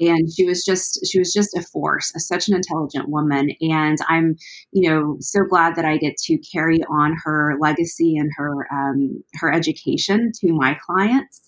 And 0.00 0.30
she 0.32 0.44
was 0.44 0.64
just 0.64 1.06
she 1.10 1.18
was 1.18 1.32
just 1.32 1.56
a 1.56 1.62
force 1.62 2.12
a, 2.14 2.20
such 2.20 2.48
an 2.48 2.54
intelligent 2.54 3.08
woman. 3.08 3.50
And 3.60 3.98
i'm 4.08 4.36
you 4.72 4.90
know 4.90 5.16
so 5.20 5.40
glad 5.48 5.76
that 5.76 5.84
i 5.84 5.96
get 5.96 6.16
to 6.24 6.38
carry 6.52 6.80
on 6.90 7.16
her 7.24 7.56
legacy 7.60 8.16
and 8.16 8.30
her 8.36 8.66
um, 8.72 9.22
her 9.34 9.52
education 9.52 10.32
to 10.40 10.52
my 10.52 10.76
clients. 10.86 11.40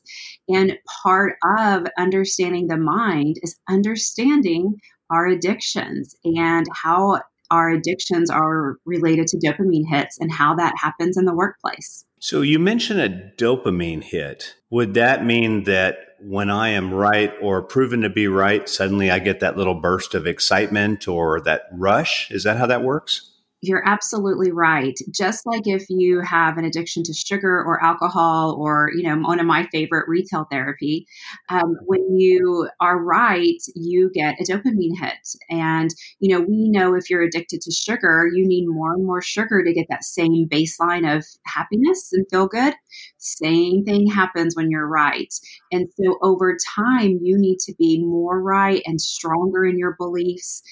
And 0.49 0.79
part 1.03 1.35
of 1.59 1.87
understanding 1.99 2.67
the 2.67 2.77
mind 2.77 3.37
is 3.43 3.59
understanding 3.69 4.77
our 5.11 5.27
addictions 5.27 6.17
and 6.25 6.67
how 6.73 7.21
our 7.53 7.71
addictions 7.71 8.31
are 8.31 8.79
related 8.87 9.27
to 9.29 9.37
dopamine 9.37 9.87
hits 9.89 10.19
and 10.19 10.33
how 10.33 10.55
that 10.57 10.75
happens 10.79 11.17
in 11.17 11.27
the 11.27 11.35
workplace. 11.35 12.05
So 12.19 12.41
you 12.41 12.59
mentioned 12.59 13.01
a 13.01 13.33
dopamine 13.37 14.03
hit. 14.03 14.55
Would 14.71 14.95
that 14.95 15.25
mean 15.25 15.65
that 15.65 15.97
when 16.21 16.51
I 16.51 16.71
am 16.71 16.95
right 16.95 17.33
or 17.43 17.63
proven 17.63 18.01
to 18.03 18.11
be 18.11 18.27
right, 18.29 18.69
suddenly 18.69 19.11
I 19.11 19.19
get 19.19 19.41
that 19.41 19.57
little 19.57 19.75
burst 19.75 20.15
of 20.15 20.27
excitement 20.27 21.07
or 21.07 21.41
that 21.43 21.63
rush? 21.73 22.31
Is 22.31 22.45
that 22.45 22.57
how 22.57 22.67
that 22.67 22.83
works? 22.83 23.32
You're 23.63 23.87
absolutely 23.89 24.51
right. 24.51 24.99
Just 25.15 25.47
like 25.47 25.63
if 25.67 25.87
you 25.89 26.21
have 26.21 26.59
an 26.59 26.65
addiction 26.65 27.05
to 27.05 27.15
sugar 27.15 27.63
or 27.65 27.83
alcohol, 27.83 28.57
or 28.59 28.91
you 28.95 29.05
know, 29.05 29.17
one 29.17 29.39
of 29.39 29.47
my 29.47 29.67
favorite 29.73 30.09
retail 30.09 30.47
therapy, 30.51 31.07
um, 31.49 31.77
when 31.87 32.19
you 32.19 32.69
are 32.81 32.99
right, 33.03 33.63
you 33.77 34.11
get 34.13 34.35
a 34.41 34.45
dopamine 34.45 34.99
hit, 35.01 35.15
and 35.49 35.91
you 36.19 36.35
know, 36.35 36.45
we 36.45 36.71
know 36.71 36.95
if 36.95 37.09
you're 37.09 37.23
addicted 37.23 37.61
to 37.63 37.71
sugar, 37.71 38.29
you 38.35 38.47
need 38.47 38.67
more 38.67 38.95
and 38.95 39.07
more 39.07 39.23
sugar 39.23 39.63
to 39.65 39.73
get 39.73 39.87
that 39.89 40.03
same 40.05 40.49
baseline 40.51 41.17
of 41.17 41.25
happiness 41.47 42.11
and 42.13 42.27
feel 42.31 42.49
good. 42.49 42.75
Same 43.19 43.85
thing 43.85 44.09
happens 44.11 44.57
when 44.57 44.71
you're 44.71 44.89
right, 44.89 45.33
and 45.71 45.87
so 45.97 46.19
over 46.23 46.57
time, 46.77 47.21
you 47.23 47.39
need 47.39 47.59
to 47.61 47.75
be 47.79 48.03
more 48.05 48.43
right 48.43 48.83
and 48.87 49.01
stronger 49.01 49.65
in 49.65 49.79
your 49.79 49.95
beliefs 49.99 50.63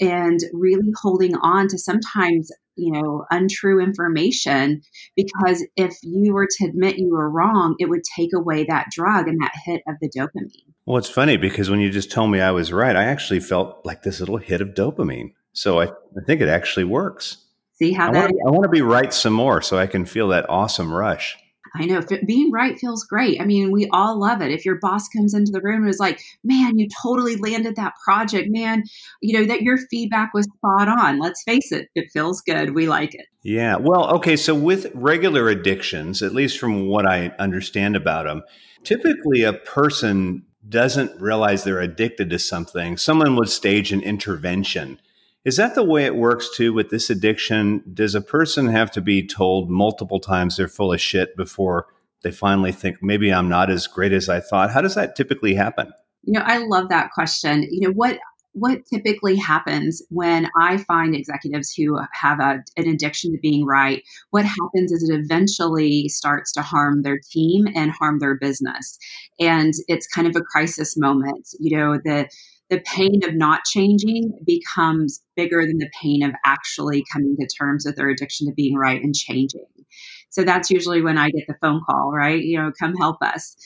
and 0.00 0.40
really 0.52 0.92
holding 1.00 1.34
on 1.36 1.68
to 1.68 1.78
sometimes 1.78 2.50
you 2.76 2.92
know 2.92 3.24
untrue 3.30 3.80
information 3.80 4.82
because 5.14 5.64
if 5.76 5.96
you 6.02 6.34
were 6.34 6.46
to 6.58 6.66
admit 6.66 6.98
you 6.98 7.10
were 7.10 7.30
wrong 7.30 7.74
it 7.78 7.88
would 7.88 8.02
take 8.16 8.30
away 8.34 8.64
that 8.64 8.86
drug 8.90 9.28
and 9.28 9.40
that 9.40 9.52
hit 9.64 9.82
of 9.88 9.94
the 10.00 10.10
dopamine. 10.10 10.72
Well 10.84 10.98
it's 10.98 11.08
funny 11.08 11.36
because 11.36 11.70
when 11.70 11.80
you 11.80 11.90
just 11.90 12.10
told 12.10 12.30
me 12.30 12.40
i 12.40 12.50
was 12.50 12.72
right 12.72 12.96
i 12.96 13.04
actually 13.04 13.40
felt 13.40 13.84
like 13.84 14.02
this 14.02 14.20
little 14.20 14.36
hit 14.36 14.60
of 14.60 14.68
dopamine. 14.68 15.32
So 15.52 15.80
i, 15.80 15.86
I 15.86 16.24
think 16.26 16.40
it 16.40 16.48
actually 16.48 16.84
works. 16.84 17.38
See 17.74 17.92
how 17.92 18.08
I 18.08 18.12
that 18.12 18.30
want, 18.30 18.48
I 18.48 18.50
want 18.50 18.62
to 18.64 18.70
be 18.70 18.82
right 18.82 19.12
some 19.12 19.32
more 19.32 19.62
so 19.62 19.78
i 19.78 19.86
can 19.86 20.04
feel 20.04 20.28
that 20.28 20.48
awesome 20.48 20.92
rush 20.92 21.36
I 21.78 21.84
know 21.84 22.02
being 22.26 22.50
right 22.50 22.78
feels 22.78 23.04
great. 23.04 23.40
I 23.40 23.44
mean, 23.44 23.70
we 23.70 23.88
all 23.92 24.18
love 24.18 24.40
it. 24.40 24.50
If 24.50 24.64
your 24.64 24.78
boss 24.80 25.08
comes 25.08 25.34
into 25.34 25.52
the 25.52 25.60
room 25.60 25.82
and 25.82 25.90
is 25.90 26.00
like, 26.00 26.20
"Man, 26.42 26.78
you 26.78 26.88
totally 27.02 27.36
landed 27.36 27.76
that 27.76 27.94
project, 28.04 28.48
man," 28.50 28.84
you 29.20 29.38
know 29.38 29.46
that 29.46 29.62
your 29.62 29.78
feedback 29.90 30.32
was 30.34 30.46
spot 30.56 30.88
on. 30.88 31.18
Let's 31.18 31.42
face 31.44 31.72
it, 31.72 31.88
it 31.94 32.10
feels 32.12 32.40
good. 32.40 32.74
We 32.74 32.88
like 32.88 33.14
it. 33.14 33.26
Yeah. 33.42 33.76
Well, 33.76 34.14
okay. 34.16 34.36
So 34.36 34.54
with 34.54 34.90
regular 34.94 35.48
addictions, 35.48 36.22
at 36.22 36.34
least 36.34 36.58
from 36.58 36.86
what 36.88 37.06
I 37.06 37.32
understand 37.38 37.94
about 37.94 38.24
them, 38.24 38.42
typically 38.82 39.42
a 39.42 39.52
person 39.52 40.44
doesn't 40.68 41.20
realize 41.20 41.62
they're 41.62 41.80
addicted 41.80 42.30
to 42.30 42.38
something. 42.38 42.96
Someone 42.96 43.36
would 43.36 43.48
stage 43.48 43.92
an 43.92 44.02
intervention 44.02 44.98
is 45.46 45.56
that 45.58 45.76
the 45.76 45.84
way 45.84 46.04
it 46.04 46.16
works 46.16 46.50
too 46.50 46.72
with 46.72 46.90
this 46.90 47.08
addiction? 47.08 47.80
Does 47.94 48.16
a 48.16 48.20
person 48.20 48.66
have 48.66 48.90
to 48.90 49.00
be 49.00 49.24
told 49.24 49.70
multiple 49.70 50.18
times 50.18 50.56
they're 50.56 50.66
full 50.66 50.92
of 50.92 51.00
shit 51.00 51.36
before 51.36 51.86
they 52.22 52.32
finally 52.32 52.72
think 52.72 52.96
maybe 53.00 53.32
I'm 53.32 53.48
not 53.48 53.70
as 53.70 53.86
great 53.86 54.12
as 54.12 54.28
I 54.28 54.40
thought? 54.40 54.72
How 54.72 54.80
does 54.80 54.96
that 54.96 55.14
typically 55.14 55.54
happen? 55.54 55.92
You 56.24 56.32
know, 56.32 56.44
I 56.44 56.58
love 56.58 56.88
that 56.88 57.12
question. 57.12 57.62
You 57.70 57.86
know, 57.86 57.94
what 57.94 58.18
what 58.54 58.80
typically 58.92 59.36
happens 59.36 60.02
when 60.08 60.48
I 60.58 60.78
find 60.78 61.14
executives 61.14 61.74
who 61.74 61.98
have 62.12 62.40
a, 62.40 62.64
an 62.78 62.88
addiction 62.88 63.30
to 63.32 63.38
being 63.38 63.66
right, 63.66 64.02
what 64.30 64.46
happens 64.46 64.90
is 64.90 65.08
it 65.08 65.14
eventually 65.14 66.08
starts 66.08 66.52
to 66.54 66.62
harm 66.62 67.02
their 67.02 67.20
team 67.30 67.66
and 67.76 67.90
harm 67.90 68.18
their 68.18 68.34
business. 68.34 68.98
And 69.38 69.74
it's 69.88 70.08
kind 70.08 70.26
of 70.26 70.34
a 70.36 70.40
crisis 70.40 70.96
moment. 70.96 71.46
You 71.60 71.76
know, 71.76 71.98
the 72.02 72.30
the 72.68 72.80
pain 72.80 73.20
of 73.24 73.34
not 73.34 73.64
changing 73.64 74.32
becomes 74.44 75.22
bigger 75.36 75.64
than 75.66 75.78
the 75.78 75.90
pain 76.02 76.22
of 76.22 76.32
actually 76.44 77.04
coming 77.12 77.36
to 77.38 77.46
terms 77.58 77.84
with 77.86 77.96
their 77.96 78.08
addiction 78.08 78.46
to 78.48 78.54
being 78.54 78.76
right 78.76 79.02
and 79.02 79.14
changing. 79.14 79.66
So 80.30 80.42
that's 80.42 80.70
usually 80.70 81.00
when 81.02 81.16
I 81.16 81.30
get 81.30 81.44
the 81.46 81.56
phone 81.60 81.80
call, 81.88 82.12
right? 82.12 82.42
You 82.42 82.58
know, 82.60 82.72
come 82.78 82.94
help 82.96 83.18
us. 83.22 83.56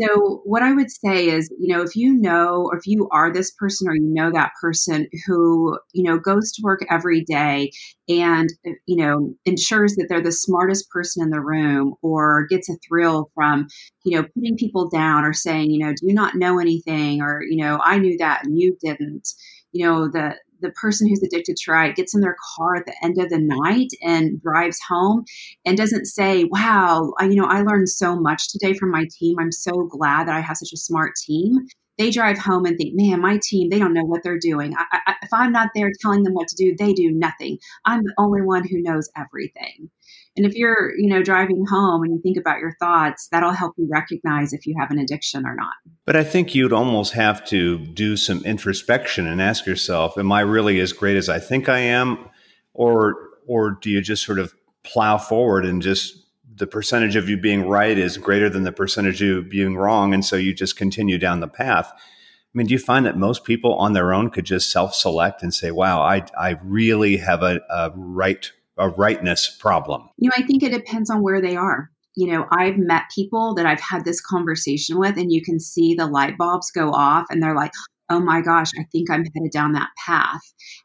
So, 0.00 0.42
what 0.44 0.62
I 0.62 0.72
would 0.72 0.90
say 0.90 1.26
is, 1.28 1.50
you 1.58 1.74
know, 1.74 1.82
if 1.82 1.96
you 1.96 2.14
know, 2.14 2.68
or 2.70 2.76
if 2.78 2.86
you 2.86 3.08
are 3.10 3.32
this 3.32 3.50
person, 3.52 3.88
or 3.88 3.94
you 3.96 4.02
know 4.14 4.30
that 4.32 4.52
person 4.60 5.08
who, 5.26 5.76
you 5.92 6.04
know, 6.04 6.18
goes 6.18 6.52
to 6.52 6.62
work 6.62 6.84
every 6.90 7.24
day 7.24 7.70
and, 8.08 8.48
eh, 8.64 8.72
you 8.86 8.96
know, 9.04 9.34
ensures 9.44 9.96
that 9.96 10.06
they're 10.08 10.22
the 10.22 10.30
smartest 10.32 10.88
person 10.90 11.22
in 11.24 11.30
the 11.30 11.40
room, 11.40 11.94
or 12.02 12.46
gets 12.48 12.68
a 12.68 12.76
thrill 12.88 13.30
from, 13.34 13.66
you 14.04 14.16
know, 14.16 14.26
putting 14.34 14.56
people 14.56 14.88
down 14.88 15.24
or 15.24 15.32
saying, 15.32 15.70
you 15.70 15.78
know, 15.84 15.90
do 15.92 16.06
you 16.06 16.14
not 16.14 16.36
know 16.36 16.60
anything, 16.60 17.20
or, 17.20 17.42
you 17.42 17.56
know, 17.64 17.80
I 17.82 17.98
knew 17.98 18.16
that 18.18 18.44
and 18.44 18.58
you 18.58 18.76
didn't, 18.84 19.28
you 19.72 19.84
know, 19.84 20.08
the 20.08 20.36
the 20.60 20.70
person 20.70 21.08
who's 21.08 21.22
addicted 21.22 21.56
to 21.56 21.72
right 21.72 21.94
gets 21.94 22.14
in 22.14 22.20
their 22.20 22.36
car 22.56 22.76
at 22.76 22.86
the 22.86 22.94
end 23.02 23.18
of 23.18 23.28
the 23.30 23.38
night 23.38 23.88
and 24.02 24.40
drives 24.42 24.78
home 24.88 25.24
and 25.64 25.76
doesn't 25.76 26.06
say, 26.06 26.44
wow, 26.44 27.12
I, 27.18 27.24
you 27.26 27.36
know, 27.36 27.46
I 27.46 27.62
learned 27.62 27.88
so 27.88 28.16
much 28.16 28.48
today 28.48 28.74
from 28.74 28.90
my 28.90 29.06
team. 29.18 29.36
I'm 29.38 29.52
so 29.52 29.88
glad 29.90 30.28
that 30.28 30.36
I 30.36 30.40
have 30.40 30.56
such 30.56 30.72
a 30.72 30.78
smart 30.78 31.12
team. 31.26 31.66
They 31.98 32.10
drive 32.10 32.38
home 32.38 32.64
and 32.64 32.76
think, 32.78 32.94
man, 32.94 33.20
my 33.20 33.40
team, 33.42 33.70
they 33.70 33.78
don't 33.78 33.92
know 33.92 34.04
what 34.04 34.22
they're 34.22 34.38
doing. 34.38 34.72
I, 34.76 35.00
I, 35.06 35.14
if 35.22 35.30
I'm 35.32 35.50
not 35.50 35.70
there 35.74 35.90
telling 36.00 36.22
them 36.22 36.34
what 36.34 36.46
to 36.48 36.56
do, 36.56 36.76
they 36.78 36.92
do 36.92 37.10
nothing. 37.10 37.58
I'm 37.84 38.04
the 38.04 38.14
only 38.18 38.40
one 38.40 38.66
who 38.66 38.80
knows 38.80 39.10
everything. 39.16 39.90
And 40.38 40.46
if 40.46 40.54
you're, 40.54 40.96
you 40.96 41.08
know, 41.08 41.20
driving 41.20 41.64
home 41.68 42.04
and 42.04 42.12
you 42.12 42.20
think 42.22 42.38
about 42.38 42.60
your 42.60 42.76
thoughts, 42.78 43.26
that'll 43.32 43.52
help 43.52 43.74
you 43.76 43.88
recognize 43.90 44.52
if 44.52 44.66
you 44.66 44.76
have 44.78 44.92
an 44.92 44.98
addiction 45.00 45.44
or 45.44 45.56
not. 45.56 45.74
But 46.06 46.14
I 46.14 46.22
think 46.22 46.54
you'd 46.54 46.72
almost 46.72 47.12
have 47.14 47.44
to 47.46 47.78
do 47.78 48.16
some 48.16 48.44
introspection 48.44 49.26
and 49.26 49.42
ask 49.42 49.66
yourself, 49.66 50.16
am 50.16 50.30
I 50.30 50.42
really 50.42 50.78
as 50.78 50.92
great 50.92 51.16
as 51.16 51.28
I 51.28 51.40
think 51.40 51.68
I 51.68 51.80
am? 51.80 52.30
Or 52.72 53.16
or 53.48 53.72
do 53.72 53.90
you 53.90 54.00
just 54.00 54.24
sort 54.24 54.38
of 54.38 54.54
plow 54.84 55.18
forward 55.18 55.64
and 55.66 55.82
just 55.82 56.24
the 56.54 56.68
percentage 56.68 57.16
of 57.16 57.28
you 57.28 57.36
being 57.36 57.66
right 57.66 57.98
is 57.98 58.16
greater 58.16 58.48
than 58.48 58.62
the 58.62 58.72
percentage 58.72 59.20
of 59.20 59.26
you 59.26 59.42
being 59.42 59.76
wrong 59.76 60.14
and 60.14 60.24
so 60.24 60.36
you 60.36 60.54
just 60.54 60.76
continue 60.76 61.18
down 61.18 61.40
the 61.40 61.48
path 61.48 61.92
I 61.92 62.58
mean, 62.58 62.66
do 62.66 62.72
you 62.72 62.78
find 62.78 63.04
that 63.04 63.16
most 63.16 63.44
people 63.44 63.74
on 63.74 63.92
their 63.92 64.14
own 64.14 64.30
could 64.30 64.46
just 64.46 64.72
self-select 64.72 65.42
and 65.42 65.52
say, 65.52 65.70
"Wow, 65.70 66.00
I 66.00 66.24
I 66.36 66.58
really 66.62 67.18
have 67.18 67.42
a, 67.42 67.60
a 67.68 67.92
right 67.94 68.50
a 68.78 68.88
rightness 68.88 69.48
problem? 69.48 70.08
You 70.18 70.30
know, 70.30 70.34
I 70.36 70.42
think 70.46 70.62
it 70.62 70.72
depends 70.72 71.10
on 71.10 71.22
where 71.22 71.40
they 71.40 71.56
are. 71.56 71.90
You 72.16 72.32
know, 72.32 72.46
I've 72.50 72.78
met 72.78 73.04
people 73.14 73.54
that 73.54 73.66
I've 73.66 73.80
had 73.80 74.04
this 74.04 74.20
conversation 74.20 74.98
with, 74.98 75.16
and 75.16 75.30
you 75.30 75.42
can 75.42 75.60
see 75.60 75.94
the 75.94 76.06
light 76.06 76.36
bulbs 76.36 76.70
go 76.70 76.90
off, 76.90 77.26
and 77.30 77.42
they're 77.42 77.54
like, 77.54 77.72
oh 78.10 78.20
my 78.20 78.40
gosh, 78.40 78.70
I 78.78 78.84
think 78.90 79.10
I'm 79.10 79.24
headed 79.34 79.52
down 79.52 79.72
that 79.72 79.90
path. 80.04 80.40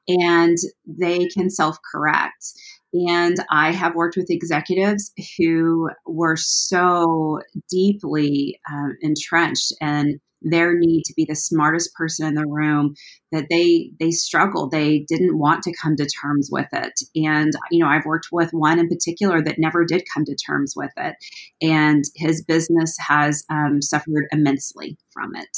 And 0.07 0.57
they 0.85 1.27
can 1.27 1.49
self 1.49 1.77
correct. 1.91 2.45
And 2.93 3.37
I 3.49 3.71
have 3.71 3.95
worked 3.95 4.17
with 4.17 4.29
executives 4.29 5.11
who 5.37 5.89
were 6.05 6.37
so 6.37 7.39
deeply 7.69 8.59
um, 8.71 8.95
entrenched 9.01 9.73
and 9.81 10.19
their 10.43 10.77
need 10.77 11.03
to 11.05 11.13
be 11.15 11.25
the 11.25 11.35
smartest 11.35 11.93
person 11.93 12.27
in 12.27 12.35
the 12.35 12.45
room 12.47 12.95
that 13.31 13.47
they 13.49 13.91
they 13.99 14.11
struggled. 14.11 14.71
They 14.71 14.99
didn't 14.99 15.37
want 15.37 15.63
to 15.63 15.73
come 15.81 15.95
to 15.95 16.05
terms 16.05 16.49
with 16.51 16.67
it. 16.73 16.93
And 17.15 17.53
you 17.71 17.83
know 17.83 17.89
i've 17.89 18.05
worked 18.05 18.27
with 18.31 18.51
one 18.51 18.79
in 18.79 18.87
particular 18.87 19.41
that 19.41 19.59
never 19.59 19.85
did 19.85 20.03
come 20.13 20.25
to 20.25 20.35
terms 20.35 20.73
with 20.75 20.91
it. 20.97 21.15
And 21.61 22.03
his 22.15 22.43
business 22.43 22.95
has 22.99 23.43
um, 23.49 23.81
suffered 23.81 24.25
immensely 24.31 24.97
from 25.11 25.35
it. 25.35 25.57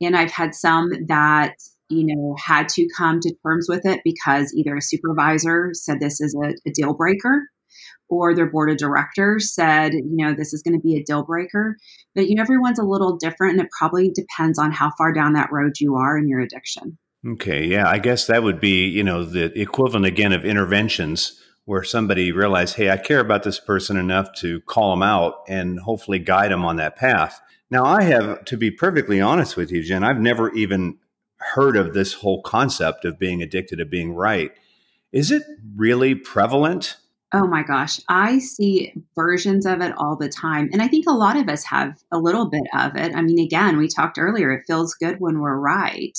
And 0.00 0.16
i've 0.16 0.32
had 0.32 0.54
some 0.54 0.90
that 1.08 1.54
you 1.88 2.04
know 2.06 2.36
had 2.38 2.68
to 2.68 2.88
come 2.96 3.20
to 3.20 3.34
terms 3.42 3.66
with 3.68 3.84
it 3.86 4.00
because 4.04 4.54
either 4.54 4.76
a 4.76 4.82
supervisor 4.82 5.70
said 5.72 6.00
this 6.00 6.20
is 6.20 6.34
a, 6.34 6.54
a 6.66 6.72
deal 6.72 6.94
breaker 6.94 7.48
or 8.08 8.34
their 8.34 8.50
board 8.50 8.70
of 8.70 8.78
directors 8.78 9.54
said, 9.54 9.92
you 9.92 10.24
know, 10.24 10.34
this 10.34 10.52
is 10.52 10.62
going 10.62 10.74
to 10.74 10.82
be 10.82 10.96
a 10.96 11.02
deal 11.02 11.24
breaker. 11.24 11.76
But, 12.14 12.28
you 12.28 12.34
know, 12.34 12.42
everyone's 12.42 12.78
a 12.78 12.84
little 12.84 13.16
different 13.16 13.52
and 13.58 13.62
it 13.62 13.70
probably 13.78 14.10
depends 14.10 14.58
on 14.58 14.72
how 14.72 14.92
far 14.96 15.12
down 15.12 15.34
that 15.34 15.50
road 15.52 15.74
you 15.80 15.96
are 15.96 16.16
in 16.16 16.28
your 16.28 16.40
addiction. 16.40 16.98
Okay. 17.26 17.64
Yeah. 17.64 17.88
I 17.88 17.98
guess 17.98 18.26
that 18.26 18.42
would 18.42 18.60
be, 18.60 18.86
you 18.86 19.02
know, 19.02 19.24
the 19.24 19.58
equivalent 19.60 20.06
again 20.06 20.32
of 20.32 20.44
interventions 20.44 21.40
where 21.64 21.82
somebody 21.82 22.32
realized, 22.32 22.76
hey, 22.76 22.90
I 22.90 22.96
care 22.96 23.20
about 23.20 23.42
this 23.42 23.60
person 23.60 23.98
enough 23.98 24.32
to 24.38 24.60
call 24.62 24.90
them 24.90 25.02
out 25.02 25.42
and 25.48 25.78
hopefully 25.80 26.18
guide 26.18 26.50
them 26.50 26.64
on 26.64 26.76
that 26.76 26.96
path. 26.96 27.40
Now, 27.70 27.84
I 27.84 28.04
have, 28.04 28.46
to 28.46 28.56
be 28.56 28.70
perfectly 28.70 29.20
honest 29.20 29.56
with 29.56 29.70
you, 29.70 29.82
Jen, 29.82 30.02
I've 30.02 30.20
never 30.20 30.50
even 30.54 30.96
heard 31.36 31.76
of 31.76 31.92
this 31.92 32.14
whole 32.14 32.40
concept 32.42 33.04
of 33.04 33.18
being 33.18 33.42
addicted 33.42 33.76
to 33.76 33.84
being 33.84 34.14
right. 34.14 34.52
Is 35.12 35.30
it 35.30 35.42
really 35.76 36.14
prevalent? 36.14 36.96
Oh 37.34 37.46
my 37.46 37.62
gosh, 37.62 38.00
I 38.08 38.38
see 38.38 38.94
versions 39.14 39.66
of 39.66 39.82
it 39.82 39.92
all 39.98 40.16
the 40.16 40.30
time. 40.30 40.70
And 40.72 40.80
I 40.80 40.88
think 40.88 41.04
a 41.06 41.12
lot 41.12 41.36
of 41.36 41.46
us 41.48 41.62
have 41.64 41.92
a 42.10 42.18
little 42.18 42.48
bit 42.48 42.66
of 42.74 42.96
it. 42.96 43.14
I 43.14 43.20
mean, 43.20 43.38
again, 43.38 43.76
we 43.76 43.86
talked 43.86 44.18
earlier, 44.18 44.50
it 44.50 44.64
feels 44.66 44.94
good 44.94 45.16
when 45.18 45.40
we're 45.40 45.58
right. 45.58 46.18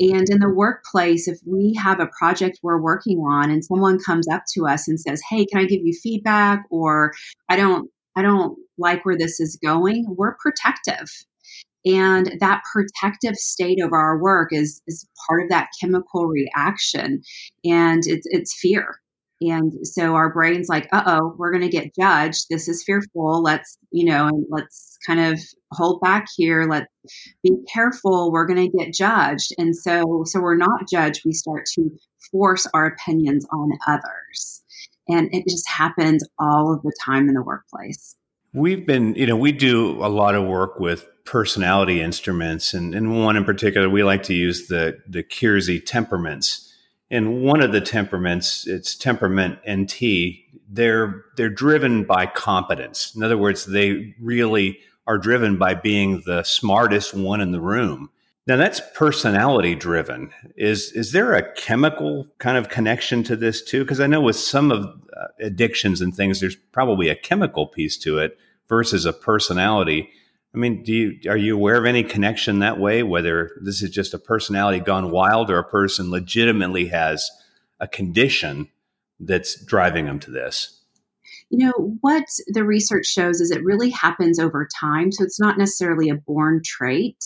And 0.00 0.28
in 0.28 0.40
the 0.40 0.48
workplace, 0.52 1.28
if 1.28 1.38
we 1.46 1.74
have 1.74 2.00
a 2.00 2.10
project 2.18 2.58
we're 2.62 2.80
working 2.80 3.18
on 3.20 3.50
and 3.50 3.64
someone 3.64 4.00
comes 4.00 4.26
up 4.28 4.42
to 4.54 4.66
us 4.66 4.88
and 4.88 4.98
says, 4.98 5.22
"Hey, 5.28 5.44
can 5.46 5.60
I 5.60 5.66
give 5.66 5.82
you 5.84 5.92
feedback?" 6.02 6.64
or 6.70 7.12
"I 7.48 7.56
don't 7.56 7.88
I 8.16 8.22
don't 8.22 8.58
like 8.78 9.04
where 9.04 9.16
this 9.18 9.38
is 9.40 9.56
going," 9.62 10.04
we're 10.16 10.34
protective. 10.36 11.08
And 11.86 12.36
that 12.40 12.62
protective 12.72 13.36
state 13.36 13.82
of 13.82 13.92
our 13.92 14.18
work 14.18 14.52
is 14.52 14.82
is 14.86 15.06
part 15.28 15.42
of 15.44 15.50
that 15.50 15.68
chemical 15.80 16.26
reaction 16.28 17.22
and 17.64 18.02
it's 18.06 18.26
it's 18.30 18.54
fear 18.58 19.00
And 19.40 19.86
so 19.86 20.14
our 20.14 20.32
brain's 20.32 20.68
like, 20.68 20.88
uh 20.92 21.02
oh, 21.06 21.34
we're 21.38 21.50
going 21.50 21.62
to 21.62 21.68
get 21.68 21.94
judged. 21.94 22.46
This 22.50 22.68
is 22.68 22.84
fearful. 22.84 23.42
Let's, 23.42 23.78
you 23.90 24.04
know, 24.04 24.26
and 24.26 24.44
let's 24.50 24.98
kind 25.06 25.20
of 25.20 25.40
hold 25.72 26.00
back 26.00 26.26
here. 26.36 26.66
Let's 26.68 26.86
be 27.42 27.52
careful. 27.72 28.30
We're 28.30 28.46
going 28.46 28.70
to 28.70 28.78
get 28.78 28.92
judged. 28.92 29.54
And 29.56 29.74
so, 29.74 30.24
so 30.26 30.40
we're 30.40 30.56
not 30.56 30.88
judged. 30.90 31.22
We 31.24 31.32
start 31.32 31.64
to 31.74 31.90
force 32.30 32.66
our 32.74 32.86
opinions 32.86 33.46
on 33.52 33.70
others. 33.86 34.62
And 35.08 35.28
it 35.32 35.44
just 35.48 35.68
happens 35.68 36.22
all 36.38 36.72
of 36.72 36.82
the 36.82 36.92
time 37.02 37.28
in 37.28 37.34
the 37.34 37.42
workplace. 37.42 38.16
We've 38.52 38.84
been, 38.84 39.14
you 39.14 39.26
know, 39.26 39.36
we 39.36 39.52
do 39.52 40.04
a 40.04 40.08
lot 40.08 40.34
of 40.34 40.46
work 40.46 40.80
with 40.80 41.06
personality 41.24 42.00
instruments, 42.02 42.74
and, 42.74 42.94
and 42.94 43.22
one 43.22 43.36
in 43.36 43.44
particular, 43.44 43.88
we 43.88 44.02
like 44.02 44.24
to 44.24 44.34
use 44.34 44.66
the 44.66 44.98
the 45.08 45.22
Keirsey 45.22 45.80
temperaments. 45.84 46.69
And 47.10 47.42
one 47.42 47.60
of 47.62 47.72
the 47.72 47.80
temperaments, 47.80 48.66
it's 48.66 48.94
temperament 48.94 49.58
NT. 49.68 50.00
They're 50.68 51.24
they're 51.36 51.50
driven 51.50 52.04
by 52.04 52.26
competence. 52.26 53.12
In 53.16 53.22
other 53.22 53.38
words, 53.38 53.66
they 53.66 54.14
really 54.20 54.78
are 55.06 55.18
driven 55.18 55.56
by 55.56 55.74
being 55.74 56.22
the 56.24 56.44
smartest 56.44 57.14
one 57.14 57.40
in 57.40 57.50
the 57.50 57.60
room. 57.60 58.10
Now 58.46 58.56
that's 58.56 58.80
personality 58.94 59.74
driven. 59.74 60.30
Is 60.56 60.92
is 60.92 61.12
there 61.12 61.34
a 61.34 61.52
chemical 61.54 62.26
kind 62.38 62.56
of 62.56 62.68
connection 62.68 63.22
to 63.24 63.36
this 63.36 63.62
too? 63.62 63.82
Because 63.82 64.00
I 64.00 64.06
know 64.06 64.20
with 64.20 64.36
some 64.36 64.70
of 64.70 64.84
uh, 64.84 65.26
addictions 65.40 66.00
and 66.00 66.14
things, 66.14 66.40
there's 66.40 66.56
probably 66.56 67.08
a 67.08 67.16
chemical 67.16 67.66
piece 67.66 67.98
to 67.98 68.18
it 68.18 68.38
versus 68.68 69.04
a 69.04 69.12
personality. 69.12 70.10
I 70.54 70.58
mean, 70.58 70.82
do 70.82 70.92
you 70.92 71.30
are 71.30 71.36
you 71.36 71.54
aware 71.54 71.76
of 71.76 71.86
any 71.86 72.02
connection 72.02 72.58
that 72.58 72.78
way? 72.78 73.02
Whether 73.02 73.50
this 73.62 73.82
is 73.82 73.90
just 73.90 74.14
a 74.14 74.18
personality 74.18 74.80
gone 74.80 75.10
wild 75.10 75.50
or 75.50 75.58
a 75.58 75.64
person 75.64 76.10
legitimately 76.10 76.88
has 76.88 77.30
a 77.78 77.86
condition 77.86 78.68
that's 79.20 79.64
driving 79.64 80.06
them 80.06 80.18
to 80.20 80.30
this? 80.30 80.80
You 81.50 81.66
know, 81.66 81.96
what 82.00 82.24
the 82.48 82.64
research 82.64 83.06
shows 83.06 83.40
is 83.40 83.50
it 83.50 83.64
really 83.64 83.90
happens 83.90 84.38
over 84.38 84.68
time. 84.80 85.12
So 85.12 85.24
it's 85.24 85.40
not 85.40 85.58
necessarily 85.58 86.08
a 86.08 86.14
born 86.14 86.62
trait. 86.64 87.22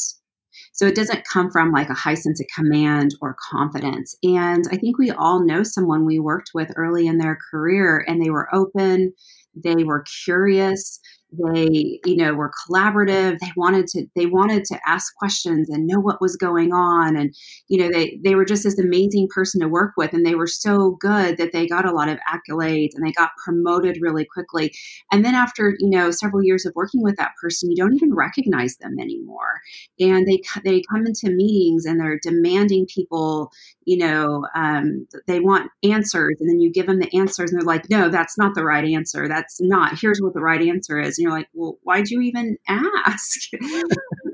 So 0.73 0.87
it 0.87 0.97
doesn't 0.97 1.27
come 1.31 1.51
from 1.51 1.73
like 1.73 1.89
a 1.89 1.95
high 1.95 2.15
sense 2.15 2.41
of 2.41 2.47
command 2.55 3.15
or 3.21 3.37
confidence. 3.51 4.17
And 4.23 4.65
I 4.73 4.77
think 4.77 4.99
we 4.99 5.11
all 5.11 5.45
know 5.45 5.63
someone 5.63 6.05
we 6.05 6.19
worked 6.19 6.51
with 6.53 6.73
early 6.77 7.07
in 7.07 7.19
their 7.19 7.39
career 7.51 8.05
and 8.09 8.21
they 8.21 8.31
were 8.31 8.53
open, 8.55 9.13
they 9.55 9.85
were 9.85 10.05
curious, 10.25 11.01
they 11.39 12.01
you 12.05 12.17
know 12.17 12.35
were 12.35 12.53
collaborative. 12.67 13.39
They 13.39 13.53
wanted 13.57 13.87
to 13.89 14.07
they 14.15 14.27
wanted 14.27 14.65
to 14.67 14.81
ask 14.87 15.15
questions 15.17 15.69
and 15.69 15.87
know 15.87 16.01
what 16.01 16.21
was 16.21 16.37
going 16.37 16.73
on. 16.73 17.17
And 17.17 17.35
you 17.69 17.79
know 17.79 17.91
they 17.91 18.19
they 18.25 18.35
were 18.35 18.45
just 18.45 18.65
this 18.65 18.79
amazing 18.79 19.29
person 19.35 19.61
to 19.61 19.69
work 19.69 19.93
with. 19.97 20.13
And 20.13 20.25
they 20.25 20.35
were 20.35 20.47
so 20.47 20.93
good 21.01 21.37
that 21.39 21.53
they 21.53 21.67
got 21.67 21.87
a 21.87 21.93
lot 21.93 22.09
of 22.09 22.19
accolades 22.31 22.91
and 22.95 23.07
they 23.07 23.13
got 23.13 23.31
promoted 23.45 23.99
really 24.01 24.25
quickly. 24.25 24.75
And 25.13 25.25
then 25.25 25.35
after 25.35 25.75
you 25.79 25.91
know 25.91 26.11
several 26.11 26.43
years 26.45 26.67
of 26.67 26.73
working 26.75 27.03
with 27.03 27.17
that 27.17 27.33
person 27.41 27.71
you 27.71 27.77
don't 27.77 27.95
even 27.95 28.15
recognize 28.15 28.77
them 28.77 28.99
anymore. 29.01 29.61
And 30.01 30.27
they 30.27 30.41
they 30.65 30.83
come 30.91 31.07
into 31.07 31.35
meetings 31.35 31.85
and 31.85 32.01
they're 32.01 32.19
demanding 32.23 32.87
people 32.87 33.51
you 33.87 33.99
know 33.99 34.47
um, 34.55 35.07
they 35.27 35.41
want 35.41 35.71
answers 35.83 36.37
and 36.41 36.49
then 36.49 36.61
you 36.61 36.71
give 36.73 36.87
them 36.87 36.99
the 36.99 37.17
answers 37.17 37.51
and 37.51 37.61
they're 37.61 37.67
like 37.67 37.89
no 37.91 38.09
that's 38.09 38.39
not 38.39 38.55
the 38.55 38.65
right 38.65 38.85
answer. 38.85 39.29
That's 39.29 39.61
not 39.61 39.99
here's 40.01 40.21
what 40.21 40.35
the 40.35 40.41
right 40.41 40.63
answer 40.63 41.01
is. 41.01 41.19
And 41.19 41.25
you're 41.25 41.37
like 41.37 41.49
well 41.55 41.79
why'd 41.83 42.09
you 42.09 42.21
even 42.21 42.57
ask? 42.69 43.41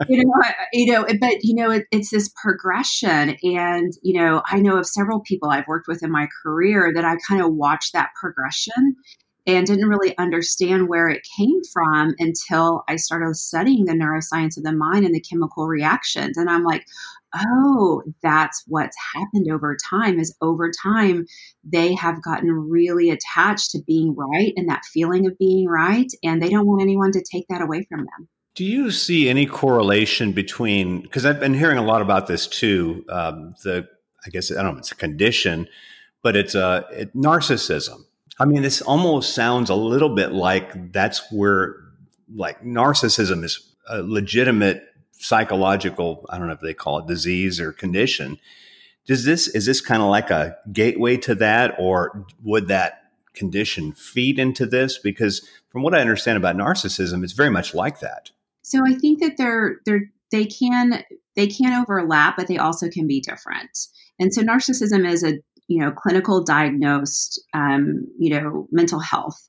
You 0.08 0.24
know 0.24 0.32
you 0.72 0.92
know 0.92 1.06
but 1.20 1.36
you 1.42 1.54
know 1.54 1.70
it, 1.70 1.86
it's 1.90 2.10
this 2.10 2.30
progression 2.42 3.36
and 3.42 3.92
you 4.02 4.18
know 4.18 4.42
i 4.46 4.58
know 4.58 4.78
of 4.78 4.86
several 4.86 5.20
people 5.20 5.50
i've 5.50 5.66
worked 5.66 5.88
with 5.88 6.02
in 6.02 6.10
my 6.10 6.26
career 6.42 6.92
that 6.94 7.04
i 7.04 7.16
kind 7.28 7.42
of 7.42 7.54
watch 7.54 7.92
that 7.92 8.10
progression 8.18 8.96
and 9.56 9.66
didn't 9.66 9.88
really 9.88 10.16
understand 10.18 10.88
where 10.88 11.08
it 11.08 11.26
came 11.36 11.60
from 11.72 12.14
until 12.18 12.82
I 12.88 12.96
started 12.96 13.34
studying 13.36 13.84
the 13.84 13.92
neuroscience 13.92 14.56
of 14.56 14.64
the 14.64 14.72
mind 14.72 15.04
and 15.04 15.14
the 15.14 15.20
chemical 15.20 15.66
reactions. 15.66 16.36
And 16.36 16.48
I'm 16.48 16.64
like, 16.64 16.86
oh, 17.34 18.02
that's 18.22 18.64
what's 18.66 18.96
happened 19.14 19.46
over 19.50 19.76
time 19.88 20.18
is 20.18 20.36
over 20.40 20.70
time 20.82 21.26
they 21.64 21.94
have 21.94 22.22
gotten 22.22 22.50
really 22.50 23.10
attached 23.10 23.70
to 23.70 23.82
being 23.86 24.14
right 24.16 24.52
and 24.56 24.68
that 24.68 24.84
feeling 24.84 25.26
of 25.26 25.38
being 25.38 25.66
right. 25.68 26.10
And 26.22 26.42
they 26.42 26.48
don't 26.48 26.66
want 26.66 26.82
anyone 26.82 27.12
to 27.12 27.24
take 27.30 27.46
that 27.48 27.62
away 27.62 27.86
from 27.88 28.00
them. 28.00 28.28
Do 28.56 28.64
you 28.64 28.90
see 28.90 29.28
any 29.28 29.46
correlation 29.46 30.32
between, 30.32 31.02
because 31.02 31.24
I've 31.24 31.38
been 31.38 31.54
hearing 31.54 31.78
a 31.78 31.84
lot 31.84 32.02
about 32.02 32.26
this 32.26 32.48
too, 32.48 33.04
um, 33.08 33.54
the, 33.62 33.88
I 34.26 34.30
guess, 34.30 34.50
I 34.50 34.62
don't 34.62 34.74
know, 34.74 34.78
it's 34.78 34.92
a 34.92 34.96
condition, 34.96 35.68
but 36.22 36.34
it's 36.36 36.54
a 36.54 36.84
it, 36.90 37.16
narcissism. 37.16 38.04
I 38.40 38.46
mean, 38.46 38.62
this 38.62 38.80
almost 38.80 39.34
sounds 39.34 39.68
a 39.68 39.74
little 39.74 40.14
bit 40.14 40.32
like 40.32 40.92
that's 40.92 41.30
where 41.30 41.76
like 42.34 42.62
narcissism 42.64 43.44
is 43.44 43.74
a 43.86 44.02
legitimate 44.02 44.82
psychological, 45.12 46.24
I 46.30 46.38
don't 46.38 46.46
know 46.46 46.54
if 46.54 46.60
they 46.60 46.72
call 46.72 46.98
it 47.00 47.06
disease 47.06 47.60
or 47.60 47.72
condition. 47.72 48.38
Does 49.06 49.24
this 49.24 49.46
is 49.48 49.66
this 49.66 49.82
kind 49.82 50.02
of 50.02 50.08
like 50.08 50.30
a 50.30 50.56
gateway 50.72 51.18
to 51.18 51.34
that, 51.36 51.74
or 51.78 52.26
would 52.42 52.68
that 52.68 53.10
condition 53.34 53.92
feed 53.92 54.38
into 54.38 54.64
this? 54.64 54.98
Because 54.98 55.46
from 55.68 55.82
what 55.82 55.94
I 55.94 56.00
understand 56.00 56.38
about 56.38 56.56
narcissism, 56.56 57.22
it's 57.22 57.34
very 57.34 57.50
much 57.50 57.74
like 57.74 58.00
that. 58.00 58.30
So 58.62 58.80
I 58.86 58.94
think 58.94 59.20
that 59.20 59.36
they're 59.36 59.80
they're 59.84 60.10
they 60.30 60.46
can 60.46 61.04
they 61.36 61.46
can 61.46 61.78
overlap, 61.78 62.36
but 62.36 62.46
they 62.46 62.58
also 62.58 62.88
can 62.88 63.06
be 63.06 63.20
different. 63.20 63.76
And 64.18 64.32
so 64.32 64.42
narcissism 64.42 65.08
is 65.08 65.24
a 65.24 65.38
you 65.70 65.78
know 65.80 65.92
clinical 65.92 66.44
diagnosed 66.44 67.40
um, 67.54 68.06
you 68.18 68.30
know 68.30 68.66
mental 68.70 69.00
health 69.00 69.48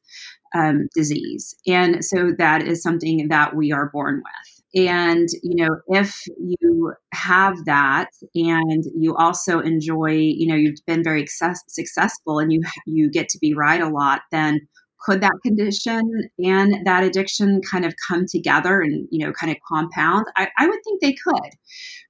um, 0.56 0.88
disease, 0.96 1.56
and 1.68 2.04
so 2.06 2.32
that 2.38 2.64
is 2.64 2.82
something 2.82 3.28
that 3.30 3.56
we 3.56 3.72
are 3.72 3.90
born 3.92 4.18
with. 4.18 4.62
And, 4.74 5.28
you 5.44 5.56
know, 5.56 5.76
if 5.88 6.24
you 6.40 6.94
have 7.14 7.58
that 7.66 8.10
and 8.34 8.86
you 8.96 9.16
also 9.18 9.60
enjoy, 9.60 10.12
you 10.12 10.48
know, 10.48 10.56
you've 10.56 10.80
been 10.88 11.04
very 11.04 11.28
success- 11.28 11.64
successful 11.68 12.40
and 12.40 12.54
you, 12.54 12.62
you 12.86 13.12
get 13.12 13.28
to 13.30 13.38
be 13.40 13.54
right 13.54 13.82
a 13.82 13.90
lot, 13.90 14.22
then 14.32 14.62
could 15.04 15.22
that 15.22 15.34
condition 15.44 16.30
and 16.40 16.86
that 16.86 17.04
addiction 17.04 17.62
kind 17.62 17.86
of 17.86 17.94
come 18.08 18.26
together 18.30 18.82
and, 18.82 19.08
you 19.12 19.26
know, 19.26 19.34
kind 19.34 19.52
of 19.52 19.58
compound? 19.68 20.26
I, 20.36 20.48
I 20.58 20.68
would 20.68 20.80
think 20.84 21.02
they 21.02 21.14
could. 21.14 21.52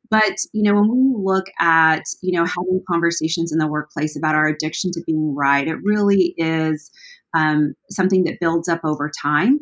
But, 0.10 0.36
you 0.54 0.64
know, 0.64 0.76
when 0.76 0.90
we 0.90 1.14
look 1.16 1.46
at, 1.60 2.04
you 2.22 2.38
know, 2.38 2.46
having 2.46 2.84
conversations 2.90 3.52
in 3.52 3.60
the 3.60 3.68
workplace 3.68 4.18
about 4.18 4.36
our 4.36 4.48
addiction 4.48 4.92
to 4.92 5.04
being 5.08 5.34
right, 5.34 5.68
it 5.68 5.78
really 5.84 6.34
is 6.38 6.92
um, 7.34 7.74
something 7.90 8.26
that 8.26 8.40
builds 8.42 8.68
up 8.68 8.82
over 8.84 9.10
time 9.22 9.60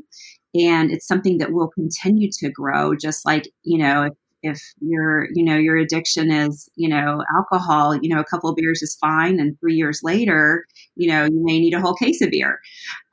and 0.55 0.91
it's 0.91 1.07
something 1.07 1.37
that 1.37 1.51
will 1.51 1.69
continue 1.69 2.29
to 2.31 2.49
grow 2.49 2.95
just 2.95 3.25
like 3.25 3.47
you 3.63 3.77
know 3.77 4.03
if, 4.03 4.13
if 4.43 4.61
your 4.79 5.27
you 5.33 5.43
know 5.43 5.57
your 5.57 5.77
addiction 5.77 6.31
is 6.31 6.69
you 6.75 6.87
know 6.87 7.23
alcohol 7.35 7.95
you 7.95 8.13
know 8.13 8.19
a 8.19 8.25
couple 8.25 8.49
of 8.49 8.55
beers 8.55 8.81
is 8.81 8.95
fine 8.95 9.39
and 9.39 9.59
three 9.59 9.75
years 9.75 10.01
later 10.03 10.65
you 10.95 11.09
know 11.09 11.25
you 11.25 11.43
may 11.43 11.59
need 11.59 11.73
a 11.73 11.81
whole 11.81 11.93
case 11.93 12.21
of 12.21 12.31
beer. 12.31 12.59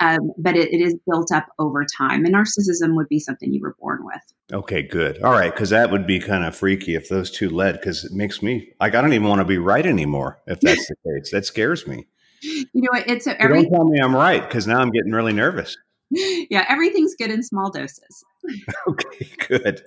Um, 0.01 0.33
but 0.39 0.57
it, 0.57 0.73
it 0.73 0.81
is 0.81 0.95
built 1.07 1.33
up 1.33 1.47
over 1.59 1.85
time 1.97 2.25
and 2.25 2.35
narcissism 2.35 2.95
would 2.97 3.09
be 3.09 3.19
something 3.19 3.53
you 3.53 3.61
were 3.61 3.77
born 3.81 4.05
with. 4.05 4.21
Okay 4.53 4.83
good. 4.83 5.23
All 5.23 5.33
right 5.33 5.53
because 5.53 5.71
that 5.71 5.91
would 5.91 6.07
be 6.07 6.21
kind 6.21 6.45
of 6.45 6.57
freaky 6.57 6.95
if 6.95 7.09
those 7.09 7.31
two 7.31 7.51
led 7.51 7.81
because 7.81 8.05
it 8.05 8.13
makes 8.13 8.43
me 8.43 8.73
like 8.81 8.95
i 8.95 9.01
don't 9.01 9.13
even 9.13 9.29
want 9.29 9.41
to 9.41 9.45
be 9.45 9.59
right 9.59 9.87
anymore 9.87 10.41
if 10.47 10.61
that's 10.61 10.89
the 10.89 10.97
case. 11.05 11.31
That 11.33 11.45
scares 11.45 11.87
me. 11.87 12.07
You 12.43 12.69
know 12.75 12.91
it's 13.07 13.27
every, 13.27 13.63
don't 13.63 13.73
tell 13.73 13.85
me 13.85 13.99
i'm 13.99 14.15
right 14.15 14.43
because 14.43 14.67
now 14.67 14.79
i'm 14.79 14.91
getting 14.91 15.13
really 15.13 15.33
nervous. 15.33 15.77
Yeah, 16.51 16.65
everything's 16.69 17.15
good 17.15 17.31
in 17.31 17.43
small 17.43 17.71
doses. 17.71 18.25
okay, 18.89 19.29
good. 19.49 19.83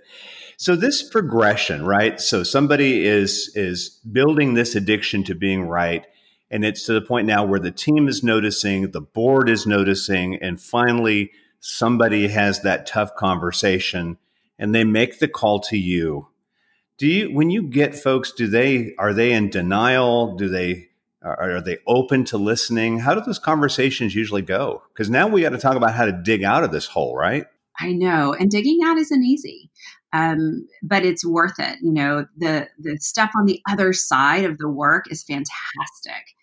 So 0.61 0.75
this 0.75 1.01
progression, 1.01 1.85
right? 1.85 2.19
So 2.19 2.43
somebody 2.43 3.05
is 3.05 3.49
is 3.55 3.97
building 4.11 4.55
this 4.55 4.75
addiction 4.75 5.23
to 5.23 5.33
being 5.33 5.63
right 5.63 6.05
and 6.51 6.65
it's 6.65 6.83
to 6.83 6.93
the 6.93 7.01
point 7.01 7.27
now 7.27 7.45
where 7.45 7.61
the 7.61 7.71
team 7.71 8.09
is 8.09 8.25
noticing, 8.25 8.91
the 8.91 8.99
board 8.99 9.47
is 9.47 9.65
noticing 9.65 10.35
and 10.35 10.59
finally 10.59 11.31
somebody 11.61 12.27
has 12.27 12.61
that 12.63 12.85
tough 12.85 13.15
conversation 13.15 14.17
and 14.57 14.75
they 14.75 14.83
make 14.83 15.19
the 15.19 15.29
call 15.29 15.61
to 15.61 15.77
you. 15.77 16.27
Do 16.97 17.07
you 17.07 17.33
when 17.33 17.49
you 17.49 17.63
get 17.63 17.95
folks 17.95 18.33
do 18.33 18.45
they 18.45 18.93
are 18.99 19.13
they 19.13 19.31
in 19.31 19.49
denial? 19.49 20.35
Do 20.35 20.49
they 20.49 20.89
are, 21.21 21.61
they 21.61 21.77
open 21.87 22.25
to 22.25 22.37
listening? 22.37 22.99
How 22.99 23.15
do 23.15 23.21
those 23.21 23.39
conversations 23.39 24.13
usually 24.13 24.41
go? 24.41 24.83
Because 24.93 25.09
now 25.09 25.29
we 25.29 25.41
got 25.41 25.49
to 25.49 25.57
talk 25.57 25.77
about 25.77 25.93
how 25.93 26.05
to 26.05 26.11
dig 26.11 26.43
out 26.43 26.65
of 26.65 26.73
this 26.73 26.85
hole, 26.85 27.15
right? 27.15 27.45
I 27.79 27.93
know, 27.93 28.33
and 28.33 28.51
digging 28.51 28.79
out 28.83 28.97
isn't 28.97 29.23
easy, 29.23 29.68
um, 30.13 30.67
but 30.83 31.05
it's 31.05 31.25
worth 31.25 31.59
it. 31.59 31.77
You 31.81 31.93
know, 31.93 32.25
the 32.37 32.67
the 32.79 32.97
stuff 32.99 33.31
on 33.37 33.45
the 33.45 33.61
other 33.69 33.93
side 33.93 34.45
of 34.45 34.57
the 34.57 34.69
work 34.69 35.11
is 35.11 35.23
fantastic. 35.23 36.35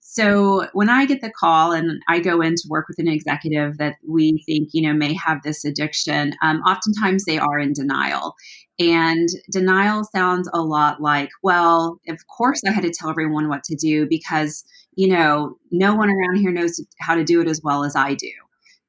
So 0.00 0.68
when 0.74 0.90
I 0.90 1.06
get 1.06 1.22
the 1.22 1.30
call 1.30 1.72
and 1.72 2.02
I 2.06 2.20
go 2.20 2.42
in 2.42 2.54
to 2.54 2.68
work 2.68 2.86
with 2.86 2.98
an 2.98 3.08
executive 3.08 3.78
that 3.78 3.96
we 4.06 4.42
think, 4.44 4.68
you 4.72 4.82
know, 4.82 4.92
may 4.92 5.14
have 5.14 5.42
this 5.42 5.64
addiction, 5.64 6.34
um, 6.42 6.60
oftentimes 6.66 7.24
they 7.24 7.38
are 7.38 7.58
in 7.58 7.72
denial. 7.72 8.34
And 8.78 9.30
denial 9.50 10.04
sounds 10.04 10.50
a 10.52 10.60
lot 10.60 11.00
like, 11.00 11.30
well, 11.42 11.98
of 12.08 12.26
course 12.26 12.60
I 12.68 12.72
had 12.72 12.82
to 12.84 12.90
tell 12.90 13.08
everyone 13.08 13.48
what 13.48 13.64
to 13.64 13.74
do 13.74 14.06
because, 14.06 14.64
you 14.96 15.08
know, 15.08 15.56
no 15.70 15.94
one 15.94 16.10
around 16.10 16.36
here 16.36 16.52
knows 16.52 16.78
how 17.00 17.14
to 17.14 17.24
do 17.24 17.40
it 17.40 17.48
as 17.48 17.62
well 17.64 17.82
as 17.82 17.96
I 17.96 18.12
do. 18.12 18.32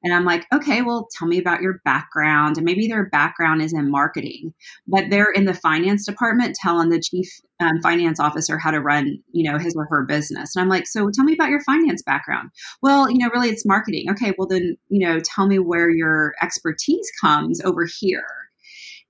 And 0.04 0.12
I'm 0.12 0.26
like, 0.26 0.46
okay, 0.52 0.82
well, 0.82 1.08
tell 1.16 1.26
me 1.26 1.38
about 1.38 1.62
your 1.62 1.80
background. 1.82 2.58
And 2.58 2.64
maybe 2.66 2.86
their 2.86 3.08
background 3.08 3.62
is 3.62 3.72
in 3.72 3.90
marketing, 3.90 4.52
but 4.86 5.04
they're 5.08 5.32
in 5.32 5.46
the 5.46 5.54
finance 5.54 6.04
department 6.04 6.56
telling 6.60 6.90
the 6.90 7.00
chief 7.00 7.26
um, 7.58 7.80
finance 7.82 8.20
officer 8.20 8.58
how 8.58 8.70
to 8.70 8.80
run, 8.80 9.18
you 9.32 9.50
know, 9.50 9.58
his 9.58 9.74
or 9.74 9.86
her 9.86 10.04
business. 10.04 10.54
And 10.54 10.62
I'm 10.62 10.68
like, 10.68 10.86
so 10.86 11.10
tell 11.10 11.24
me 11.24 11.32
about 11.32 11.48
your 11.48 11.62
finance 11.62 12.02
background. 12.02 12.50
Well, 12.82 13.10
you 13.10 13.16
know, 13.16 13.30
really 13.32 13.48
it's 13.48 13.64
marketing. 13.64 14.10
Okay, 14.10 14.34
well 14.36 14.46
then, 14.46 14.76
you 14.90 15.06
know, 15.08 15.20
tell 15.20 15.46
me 15.46 15.58
where 15.58 15.88
your 15.88 16.34
expertise 16.42 17.10
comes 17.18 17.62
over 17.62 17.86
here. 17.98 18.26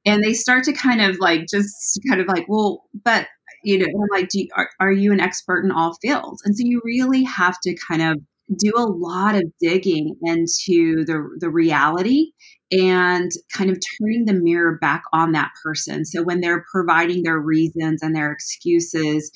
And 0.07 0.23
they 0.23 0.33
start 0.33 0.63
to 0.65 0.73
kind 0.73 1.01
of 1.01 1.19
like 1.19 1.47
just 1.51 1.99
kind 2.09 2.21
of 2.21 2.29
like, 2.29 2.47
well, 2.49 2.85
but 3.05 3.27
you 3.65 3.79
know, 3.79 3.87
I'm 3.87 4.09
like, 4.13 4.29
you, 4.33 4.47
are, 4.55 4.69
are 4.79 4.93
you 4.93 5.13
an 5.13 5.21
expert 5.21 5.65
in 5.65 5.73
all 5.73 5.95
fields? 5.95 6.43
And 6.45 6.57
so 6.57 6.63
you 6.65 6.81
really 6.85 7.25
have 7.25 7.59
to 7.63 7.75
kind 7.75 8.03
of 8.03 8.19
do 8.57 8.73
a 8.77 8.87
lot 8.87 9.35
of 9.35 9.45
digging 9.61 10.15
into 10.23 11.05
the, 11.07 11.29
the 11.41 11.51
reality 11.51 12.33
and 12.71 13.31
kind 13.53 13.71
of 13.71 13.79
turning 13.99 14.25
the 14.25 14.35
mirror 14.35 14.79
back 14.81 15.03
on 15.13 15.33
that 15.33 15.51
person. 15.63 16.05
So 16.05 16.23
when 16.23 16.41
they're 16.41 16.65
providing 16.71 17.23
their 17.23 17.39
reasons 17.39 18.03
and 18.03 18.15
their 18.15 18.33
excuses, 18.33 19.31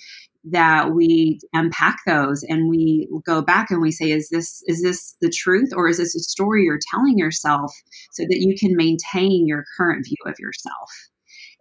that 0.45 0.93
we 0.95 1.41
unpack 1.53 1.99
those 2.07 2.43
and 2.49 2.69
we 2.69 3.09
go 3.27 3.43
back 3.43 3.71
and 3.71 3.83
we 3.83 3.91
say 3.91 4.11
is 4.11 4.29
this 4.31 4.63
is 4.67 4.83
this 4.83 5.17
the 5.21 5.31
truth 5.31 5.71
or 5.75 5.89
is 5.89 5.99
this 5.99 6.15
a 6.15 6.21
story 6.21 6.65
you're 6.65 6.79
telling 6.91 7.19
yourself 7.19 7.73
so 8.13 8.23
that 8.23 8.39
you 8.39 8.55
can 8.59 8.77
maintain 8.77 9.47
your 9.47 9.65
current 9.77 10.07
view 10.07 10.17
of 10.27 10.35
yourself 10.39 10.91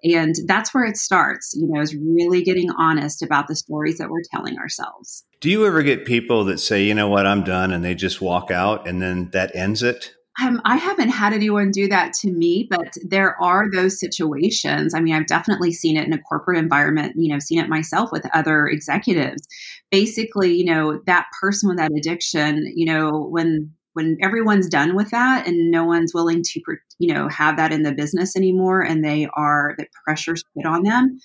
and 0.04 0.36
that's 0.46 0.74
where 0.74 0.86
it 0.86 0.98
starts, 0.98 1.54
you 1.56 1.68
know, 1.68 1.82
is 1.82 1.96
really 1.96 2.44
getting 2.44 2.70
honest 2.78 3.22
about 3.22 3.48
the 3.48 3.56
stories 3.56 3.98
that 3.98 4.10
we're 4.10 4.22
telling 4.32 4.58
ourselves. 4.58 5.26
Do 5.40 5.50
you 5.50 5.66
ever 5.66 5.84
get 5.84 6.06
people 6.06 6.46
that 6.46 6.60
say, 6.60 6.84
you 6.84 6.94
know 6.94 7.10
what, 7.10 7.26
I'm 7.26 7.44
done, 7.44 7.72
and 7.72 7.84
they 7.84 7.96
just 7.96 8.22
walk 8.22 8.52
out 8.52 8.88
and 8.88 9.02
then 9.02 9.30
that 9.34 9.56
ends 9.56 9.84
it? 9.84 10.14
Um, 10.40 10.62
I 10.66 10.76
haven't 10.76 11.10
had 11.10 11.34
anyone 11.34 11.72
do 11.72 11.88
that 11.88 12.14
to 12.22 12.32
me, 12.32 12.68
but 12.70 12.94
there 13.04 13.42
are 13.42 13.66
those 13.72 14.00
situations. 14.00 14.94
I 14.94 15.00
mean, 15.00 15.16
I've 15.16 15.26
definitely 15.26 15.74
seen 15.74 15.98
it 15.98 16.06
in 16.06 16.14
a 16.14 16.22
corporate 16.22 16.60
environment, 16.60 17.14
you 17.18 17.34
know, 17.34 17.40
seen 17.40 17.60
it 17.60 17.70
myself 17.70 18.12
with 18.12 18.24
other 18.36 18.68
executives. 18.68 19.48
Basically, 19.90 20.54
you 20.54 20.66
know, 20.66 21.02
that 21.08 21.26
person 21.42 21.70
with 21.70 21.80
that 21.80 21.92
addiction, 21.92 22.72
you 22.76 22.86
know, 22.86 23.28
when 23.32 23.72
when 23.98 24.16
everyone's 24.22 24.70
done 24.70 24.96
with 24.96 25.10
that 25.10 25.48
and 25.48 25.72
no 25.72 25.84
one's 25.84 26.14
willing 26.14 26.44
to 26.44 26.62
you 27.00 27.12
know 27.12 27.28
have 27.30 27.58
that 27.58 27.72
in 27.72 27.82
the 27.82 27.92
business 27.92 28.36
anymore 28.36 28.80
and 28.80 29.04
they 29.04 29.28
are 29.34 29.74
the 29.80 29.88
pressure's 30.06 30.44
put 30.56 30.68
on 30.68 30.84
them 30.84 31.18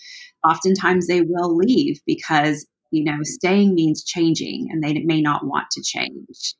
oftentimes 0.43 1.07
they 1.07 1.21
will 1.21 1.55
leave 1.55 2.01
because 2.07 2.67
you 2.91 3.05
know 3.05 3.19
staying 3.25 3.75
means 3.75 4.03
changing 4.03 4.69
and 4.71 4.83
they 4.83 4.95
may 5.01 5.21
not 5.21 5.45
want 5.45 5.67
to 5.71 5.83
change 5.83 6.55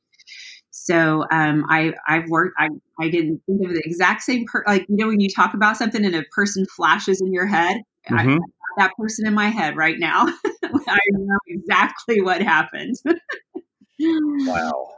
so 0.71 1.25
um, 1.31 1.65
I 1.71 1.95
I've 2.07 2.29
worked 2.29 2.57
I 2.59 2.69
I 3.01 3.09
didn't 3.09 3.41
think 3.47 3.65
of 3.65 3.73
the 3.73 3.83
exact 3.83 4.21
same 4.21 4.45
per- 4.45 4.65
like 4.67 4.85
you 4.91 4.97
know 4.97 5.07
when 5.07 5.21
you 5.21 5.31
talk 5.31 5.55
about 5.55 5.79
something 5.79 6.05
and 6.05 6.15
a 6.15 6.25
person 6.35 6.67
flashes 6.77 7.23
in 7.23 7.33
your 7.33 7.47
head 7.47 7.79
mm-hmm. 8.11 8.35
I, 8.35 8.39
that 8.77 8.93
person 8.99 9.27
in 9.27 9.33
my 9.33 9.49
head 9.49 9.79
right 9.79 9.99
now 9.99 10.27
I 10.63 10.99
know 11.13 11.39
exactly 11.47 12.21
what 12.21 12.43
happened. 12.43 12.97
wow. 14.01 14.89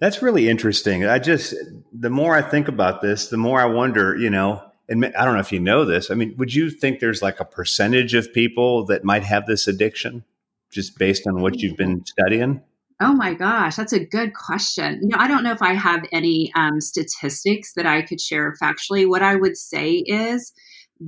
That's 0.00 0.22
really 0.22 0.48
interesting. 0.48 1.04
I 1.06 1.18
just, 1.18 1.54
the 1.92 2.10
more 2.10 2.36
I 2.36 2.42
think 2.42 2.68
about 2.68 3.02
this, 3.02 3.28
the 3.28 3.36
more 3.36 3.60
I 3.60 3.64
wonder, 3.64 4.16
you 4.16 4.30
know, 4.30 4.62
and 4.88 5.04
I 5.04 5.24
don't 5.24 5.34
know 5.34 5.40
if 5.40 5.52
you 5.52 5.60
know 5.60 5.84
this. 5.84 6.10
I 6.10 6.14
mean, 6.14 6.34
would 6.38 6.54
you 6.54 6.70
think 6.70 7.00
there's 7.00 7.20
like 7.20 7.40
a 7.40 7.44
percentage 7.44 8.14
of 8.14 8.32
people 8.32 8.86
that 8.86 9.04
might 9.04 9.24
have 9.24 9.46
this 9.46 9.66
addiction 9.66 10.24
just 10.70 10.98
based 10.98 11.26
on 11.26 11.42
what 11.42 11.58
you've 11.58 11.76
been 11.76 12.04
studying? 12.06 12.62
Oh 13.00 13.12
my 13.12 13.34
gosh, 13.34 13.76
that's 13.76 13.92
a 13.92 14.04
good 14.04 14.34
question. 14.34 15.00
You 15.02 15.08
know, 15.08 15.18
I 15.18 15.28
don't 15.28 15.44
know 15.44 15.52
if 15.52 15.62
I 15.62 15.74
have 15.74 16.04
any 16.12 16.52
um, 16.56 16.80
statistics 16.80 17.74
that 17.74 17.86
I 17.86 18.02
could 18.02 18.20
share 18.20 18.54
factually. 18.60 19.08
What 19.08 19.22
I 19.22 19.36
would 19.36 19.56
say 19.56 20.02
is 20.06 20.52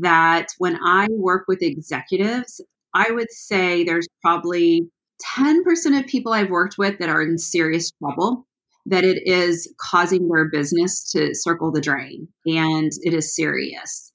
that 0.00 0.48
when 0.59 0.79
I 0.85 1.09
work 1.11 1.46
with 1.48 1.62
executives, 1.62 2.61
I 2.94 3.11
would 3.11 3.31
say 3.31 3.83
there's 3.83 4.07
probably 4.22 4.88
10% 5.37 5.98
of 5.98 6.07
people 6.07 6.33
I've 6.33 6.50
worked 6.50 6.76
with 6.79 6.98
that 6.98 7.09
are 7.09 7.22
in 7.22 7.38
serious 7.38 7.90
trouble 7.92 8.46
that 8.87 9.05
it 9.05 9.23
is 9.27 9.73
causing 9.81 10.29
their 10.29 10.49
business 10.49 11.11
to 11.12 11.35
circle 11.35 11.71
the 11.71 11.81
drain 11.81 12.29
and 12.47 12.90
it 13.03 13.14
is 13.14 13.35
serious. 13.35 14.12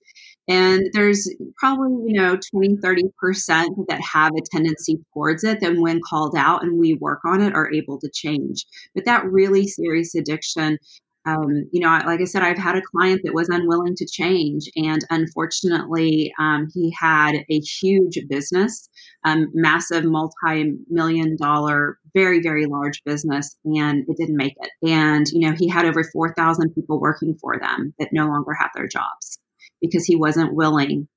And 0.47 0.84
there's 0.93 1.28
probably, 1.58 2.12
you 2.12 2.21
know, 2.21 2.38
20, 2.51 2.78
30% 2.78 3.88
that 3.88 4.01
have 4.01 4.32
a 4.38 4.41
tendency 4.56 4.99
towards 5.12 5.43
it, 5.43 5.60
then 5.60 5.82
when 5.82 6.01
called 6.08 6.36
out 6.38 6.63
and 6.63 6.78
we 6.78 6.93
work 6.93 7.21
on 7.25 7.41
it, 7.41 7.56
are 7.56 7.71
able 7.73 7.99
to 7.99 8.10
change. 8.13 8.65
But 8.93 9.06
that 9.06 9.25
really 9.25 9.67
serious 9.67 10.13
addiction 10.13 10.78
um, 11.25 11.67
you 11.71 11.80
know, 11.80 11.88
like 12.06 12.21
I 12.21 12.25
said, 12.25 12.43
I've 12.43 12.58
had 12.58 12.75
a 12.75 12.82
client 12.82 13.21
that 13.23 13.34
was 13.34 13.49
unwilling 13.49 13.95
to 13.95 14.06
change, 14.06 14.69
and 14.75 15.01
unfortunately, 15.10 16.32
um, 16.39 16.67
he 16.73 16.93
had 16.99 17.34
a 17.49 17.60
huge 17.60 18.19
business, 18.30 18.88
um, 19.25 19.47
massive 19.54 20.06
multi-million 20.06 21.36
dollar, 21.38 21.97
very 22.15 22.41
very 22.41 22.65
large 22.65 23.04
business, 23.04 23.56
and 23.65 24.06
it 24.08 24.17
didn't 24.17 24.38
make 24.38 24.56
it. 24.60 24.71
And 24.89 25.28
you 25.32 25.47
know, 25.47 25.56
he 25.56 25.69
had 25.69 25.86
over 25.86 26.04
four 26.04 26.34
thousand 26.34 26.73
people 26.73 26.99
working 26.99 27.38
for 27.39 27.60
them 27.60 27.93
that 27.99 28.10
no 28.12 28.25
longer 28.25 28.54
have 28.60 28.71
their 28.73 28.88
jobs 28.88 29.39
because 29.82 30.06
he 30.06 30.15
wasn't 30.15 30.56
willing 30.56 31.08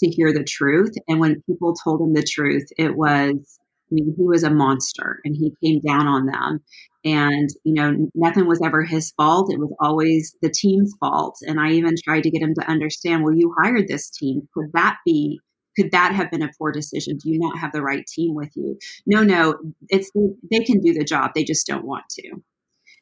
to 0.00 0.08
hear 0.08 0.32
the 0.32 0.44
truth. 0.44 0.92
And 1.08 1.18
when 1.20 1.42
people 1.42 1.74
told 1.74 2.00
him 2.02 2.12
the 2.12 2.22
truth, 2.22 2.66
it 2.76 2.94
was 2.94 3.58
I 3.90 3.94
mean, 3.94 4.14
he 4.16 4.24
was 4.24 4.42
a 4.42 4.50
monster 4.50 5.20
and 5.24 5.34
he 5.34 5.54
came 5.64 5.80
down 5.80 6.06
on 6.06 6.26
them. 6.26 6.60
And, 7.04 7.48
you 7.64 7.72
know, 7.72 8.10
nothing 8.14 8.46
was 8.46 8.60
ever 8.62 8.84
his 8.84 9.12
fault. 9.12 9.52
It 9.52 9.58
was 9.58 9.74
always 9.80 10.36
the 10.42 10.50
team's 10.50 10.92
fault. 11.00 11.36
And 11.42 11.58
I 11.58 11.72
even 11.72 11.94
tried 12.04 12.24
to 12.24 12.30
get 12.30 12.42
him 12.42 12.54
to 12.54 12.70
understand, 12.70 13.24
well, 13.24 13.34
you 13.34 13.54
hired 13.58 13.88
this 13.88 14.10
team. 14.10 14.46
Could 14.52 14.72
that 14.74 14.98
be, 15.06 15.40
could 15.78 15.92
that 15.92 16.14
have 16.14 16.30
been 16.30 16.42
a 16.42 16.50
poor 16.58 16.72
decision? 16.72 17.16
Do 17.16 17.30
you 17.30 17.38
not 17.38 17.58
have 17.58 17.72
the 17.72 17.82
right 17.82 18.06
team 18.06 18.34
with 18.34 18.50
you? 18.56 18.78
No, 19.06 19.22
no, 19.22 19.54
it's, 19.88 20.10
they 20.50 20.60
can 20.64 20.80
do 20.80 20.92
the 20.92 21.04
job. 21.04 21.30
They 21.34 21.44
just 21.44 21.66
don't 21.66 21.84
want 21.84 22.04
to. 22.10 22.42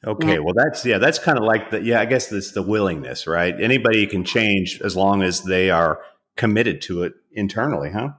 Okay, 0.06 0.38
well, 0.38 0.54
that's 0.54 0.84
yeah, 0.84 0.98
that's 0.98 1.18
kind 1.18 1.38
of 1.38 1.44
like 1.44 1.70
the 1.70 1.82
yeah. 1.82 2.00
I 2.00 2.04
guess 2.04 2.30
it's 2.30 2.52
the 2.52 2.62
willingness, 2.62 3.26
right? 3.26 3.54
Anybody 3.58 4.06
can 4.06 4.24
change 4.24 4.80
as 4.82 4.94
long 4.94 5.22
as 5.22 5.42
they 5.42 5.70
are 5.70 6.00
committed 6.36 6.82
to 6.82 7.02
it 7.02 7.14
internally, 7.32 7.90
huh? 7.90 8.10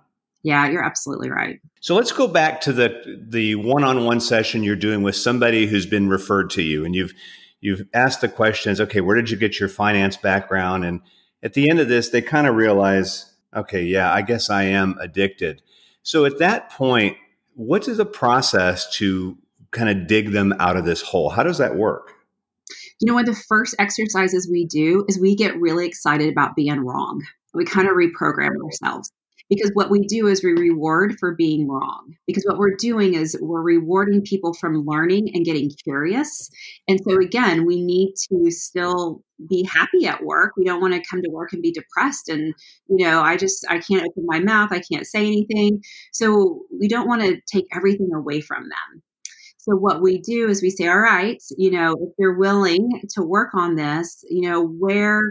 Yeah, 0.44 0.68
you're 0.70 0.84
absolutely 0.84 1.30
right. 1.30 1.60
So 1.80 1.96
let's 1.96 2.12
go 2.12 2.28
back 2.28 2.62
to 2.62 2.74
the 2.74 3.22
the 3.30 3.56
one-on-one 3.56 4.20
session 4.22 4.64
you're 4.64 4.76
doing 4.76 5.04
with 5.04 5.16
somebody 5.16 5.68
who's 5.68 5.86
been 5.86 6.10
referred 6.10 6.50
to 6.52 6.64
you 6.64 6.84
and 6.84 6.96
you've 6.96 7.14
you've 7.62 7.84
asked 7.94 8.22
the 8.22 8.28
questions, 8.28 8.82
okay, 8.82 9.02
where 9.02 9.16
did 9.16 9.30
you 9.30 9.38
get 9.38 9.60
your 9.60 9.70
finance 9.70 10.18
background? 10.18 10.84
And 10.84 11.02
at 11.44 11.54
the 11.54 11.70
end 11.70 11.80
of 11.80 11.88
this, 11.88 12.10
they 12.10 12.22
kind 12.22 12.48
of 12.48 12.56
realize, 12.56 13.34
okay, 13.58 13.84
yeah, 13.84 14.14
I 14.14 14.22
guess 14.22 14.50
I 14.50 14.64
am 14.64 14.98
addicted. 15.00 15.62
So 16.04 16.26
at 16.26 16.40
that 16.40 16.70
point, 16.70 17.18
what 17.56 17.88
is 17.88 17.98
the 17.98 18.06
process 18.06 18.90
to 18.98 19.38
kind 19.72 19.90
of 19.90 20.08
dig 20.08 20.32
them 20.32 20.54
out 20.60 20.78
of 20.78 20.86
this 20.86 21.02
hole? 21.02 21.30
How 21.30 21.44
does 21.44 21.58
that 21.58 21.76
work? 21.76 22.14
You 23.00 23.08
know, 23.08 23.16
one 23.16 23.28
of 23.28 23.36
the 23.36 23.42
first 23.48 23.76
exercises 23.80 24.48
we 24.50 24.66
do 24.66 25.06
is 25.08 25.20
we 25.20 25.36
get 25.36 25.60
really 25.60 25.86
excited 25.86 26.30
about 26.32 26.56
being 26.56 26.80
wrong. 26.80 27.24
We 27.54 27.66
kind 27.66 27.88
of 27.88 27.94
reprogram 27.96 28.52
ourselves 28.64 29.12
because 29.50 29.72
what 29.74 29.90
we 29.90 30.02
do 30.02 30.28
is 30.28 30.44
we 30.44 30.52
reward 30.52 31.16
for 31.20 31.34
being 31.36 31.68
wrong 31.68 32.16
because 32.26 32.44
what 32.46 32.58
we're 32.58 32.76
doing 32.76 33.14
is 33.14 33.38
we're 33.42 33.62
rewarding 33.62 34.22
people 34.22 34.54
from 34.54 34.86
learning 34.86 35.30
and 35.34 35.46
getting 35.46 35.70
curious. 35.84 36.50
And 36.88 37.00
so 37.08 37.18
again 37.18 37.66
we 37.66 37.82
need 37.82 38.14
to 38.30 38.52
still 38.52 39.22
be 39.50 39.64
happy 39.64 40.08
at 40.08 40.24
work. 40.24 40.54
We 40.58 40.66
don't 40.66 40.82
want 40.82 40.94
to 40.94 41.10
come 41.10 41.22
to 41.22 41.30
work 41.30 41.54
and 41.54 41.62
be 41.62 41.72
depressed 41.72 42.30
and 42.30 42.54
you 42.90 43.06
know 43.06 43.22
i 43.22 43.38
just 43.38 43.66
i 43.70 43.80
can't 43.80 44.04
open 44.04 44.26
my 44.26 44.40
mouth 44.40 44.72
i 44.72 44.82
can't 44.92 45.06
say 45.08 45.26
anything. 45.26 45.82
So 46.12 46.64
we 46.80 46.88
don't 46.88 47.08
want 47.08 47.22
to 47.22 47.40
take 47.52 47.66
everything 47.74 48.10
away 48.14 48.42
from 48.42 48.64
them. 48.64 49.04
So 49.60 49.76
what 49.76 50.02
we 50.02 50.20
do 50.20 50.48
is 50.48 50.62
we 50.62 50.70
say 50.70 50.88
all 50.88 51.00
right 51.00 51.42
you 51.58 51.72
know 51.72 51.94
if 51.94 52.14
you're 52.18 52.38
willing 52.38 53.02
to 53.16 53.22
work 53.22 53.54
on 53.54 53.76
this 53.76 54.24
you 54.30 54.50
know 54.50 54.66
where 54.66 55.22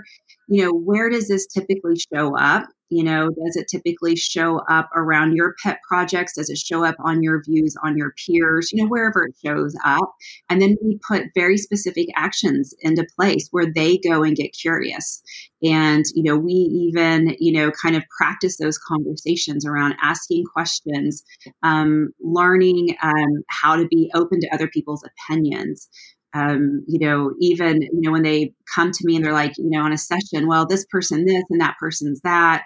you 0.48 0.62
know 0.64 0.72
where 0.72 1.08
does 1.10 1.28
this 1.28 1.46
typically 1.46 1.96
show 2.12 2.36
up 2.36 2.68
You 2.88 3.02
know, 3.02 3.28
does 3.28 3.56
it 3.56 3.66
typically 3.68 4.16
show 4.16 4.60
up 4.70 4.88
around 4.94 5.34
your 5.34 5.54
pet 5.62 5.78
projects? 5.88 6.34
Does 6.34 6.50
it 6.50 6.58
show 6.58 6.84
up 6.84 6.96
on 7.00 7.22
your 7.22 7.42
views 7.42 7.74
on 7.82 7.96
your 7.96 8.12
peers? 8.24 8.70
You 8.72 8.82
know, 8.84 8.88
wherever 8.88 9.24
it 9.24 9.34
shows 9.44 9.74
up. 9.84 10.14
And 10.48 10.62
then 10.62 10.76
we 10.82 10.98
put 11.06 11.24
very 11.34 11.58
specific 11.58 12.06
actions 12.16 12.74
into 12.80 13.06
place 13.18 13.48
where 13.50 13.66
they 13.72 13.98
go 13.98 14.22
and 14.22 14.36
get 14.36 14.52
curious. 14.52 15.22
And, 15.62 16.04
you 16.14 16.22
know, 16.22 16.36
we 16.36 16.52
even, 16.52 17.34
you 17.40 17.52
know, 17.52 17.72
kind 17.82 17.96
of 17.96 18.04
practice 18.16 18.58
those 18.58 18.78
conversations 18.78 19.66
around 19.66 19.94
asking 20.02 20.44
questions, 20.52 21.24
um, 21.62 22.10
learning 22.20 22.96
um, 23.02 23.42
how 23.48 23.76
to 23.76 23.86
be 23.88 24.10
open 24.14 24.40
to 24.40 24.54
other 24.54 24.68
people's 24.68 25.02
opinions 25.02 25.88
um, 26.36 26.84
you 26.86 26.98
know, 26.98 27.32
even, 27.40 27.80
you 27.80 28.00
know, 28.02 28.12
when 28.12 28.22
they 28.22 28.52
come 28.74 28.90
to 28.92 29.06
me 29.06 29.16
and 29.16 29.24
they're 29.24 29.32
like, 29.32 29.52
you 29.56 29.70
know, 29.70 29.80
on 29.80 29.92
a 29.92 29.98
session, 29.98 30.46
well, 30.46 30.66
this 30.66 30.84
person 30.90 31.24
this 31.24 31.44
and 31.48 31.60
that 31.60 31.76
person's 31.80 32.20
that, 32.20 32.64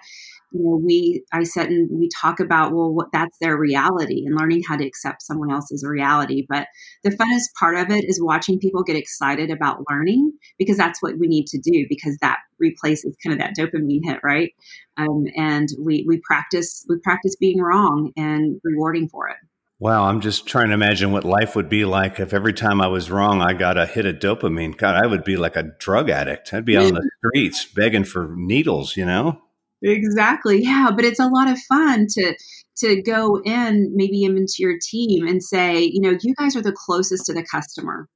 you 0.51 0.61
know, 0.61 0.81
we, 0.83 1.23
I 1.31 1.43
said, 1.43 1.69
and 1.69 1.89
we 1.89 2.09
talk 2.21 2.41
about, 2.41 2.73
well, 2.73 2.91
what 2.93 3.07
that's 3.13 3.37
their 3.39 3.57
reality 3.57 4.25
and 4.25 4.35
learning 4.37 4.63
how 4.67 4.75
to 4.75 4.85
accept 4.85 5.21
someone 5.21 5.49
else's 5.49 5.85
reality. 5.87 6.45
But 6.49 6.67
the 7.05 7.11
funnest 7.11 7.53
part 7.57 7.77
of 7.77 7.89
it 7.89 8.03
is 8.03 8.21
watching 8.21 8.59
people 8.59 8.83
get 8.83 8.97
excited 8.97 9.49
about 9.49 9.85
learning 9.89 10.33
because 10.59 10.75
that's 10.75 11.01
what 11.01 11.17
we 11.17 11.27
need 11.27 11.47
to 11.47 11.59
do 11.59 11.85
because 11.87 12.17
that 12.21 12.39
replaces 12.59 13.15
kind 13.23 13.33
of 13.33 13.39
that 13.39 13.55
dopamine 13.57 14.01
hit, 14.03 14.19
right? 14.21 14.51
Um, 14.97 15.23
and 15.37 15.69
we, 15.79 16.03
we 16.05 16.19
practice, 16.25 16.85
we 16.89 16.97
practice 17.01 17.37
being 17.37 17.61
wrong 17.61 18.11
and 18.17 18.59
rewarding 18.65 19.07
for 19.07 19.29
it. 19.29 19.37
Wow, 19.81 20.03
I'm 20.03 20.21
just 20.21 20.45
trying 20.45 20.67
to 20.67 20.75
imagine 20.75 21.11
what 21.11 21.23
life 21.23 21.55
would 21.55 21.67
be 21.67 21.85
like 21.85 22.19
if 22.19 22.35
every 22.35 22.53
time 22.53 22.81
I 22.81 22.87
was 22.87 23.09
wrong, 23.09 23.41
I 23.41 23.53
got 23.53 23.79
a 23.79 23.87
hit 23.87 24.05
of 24.05 24.17
dopamine. 24.17 24.77
God, 24.77 24.93
I 24.93 25.07
would 25.07 25.23
be 25.23 25.37
like 25.37 25.55
a 25.55 25.63
drug 25.79 26.11
addict. 26.11 26.53
I'd 26.53 26.65
be 26.65 26.77
on 26.77 26.93
the 26.93 27.09
streets 27.25 27.65
begging 27.65 28.03
for 28.03 28.31
needles, 28.37 28.95
you 28.95 29.07
know? 29.07 29.41
Exactly. 29.81 30.61
Yeah, 30.61 30.91
but 30.95 31.03
it's 31.03 31.19
a 31.19 31.25
lot 31.25 31.49
of 31.49 31.57
fun 31.61 32.05
to 32.11 32.35
to 32.77 33.01
go 33.01 33.41
in 33.43 33.91
maybe 33.95 34.17
even 34.17 34.45
to 34.45 34.61
your 34.61 34.77
team 34.79 35.25
and 35.27 35.43
say, 35.43 35.81
you 35.81 35.99
know, 35.99 36.15
you 36.21 36.35
guys 36.35 36.55
are 36.55 36.61
the 36.61 36.71
closest 36.71 37.25
to 37.25 37.33
the 37.33 37.43
customer. 37.43 38.07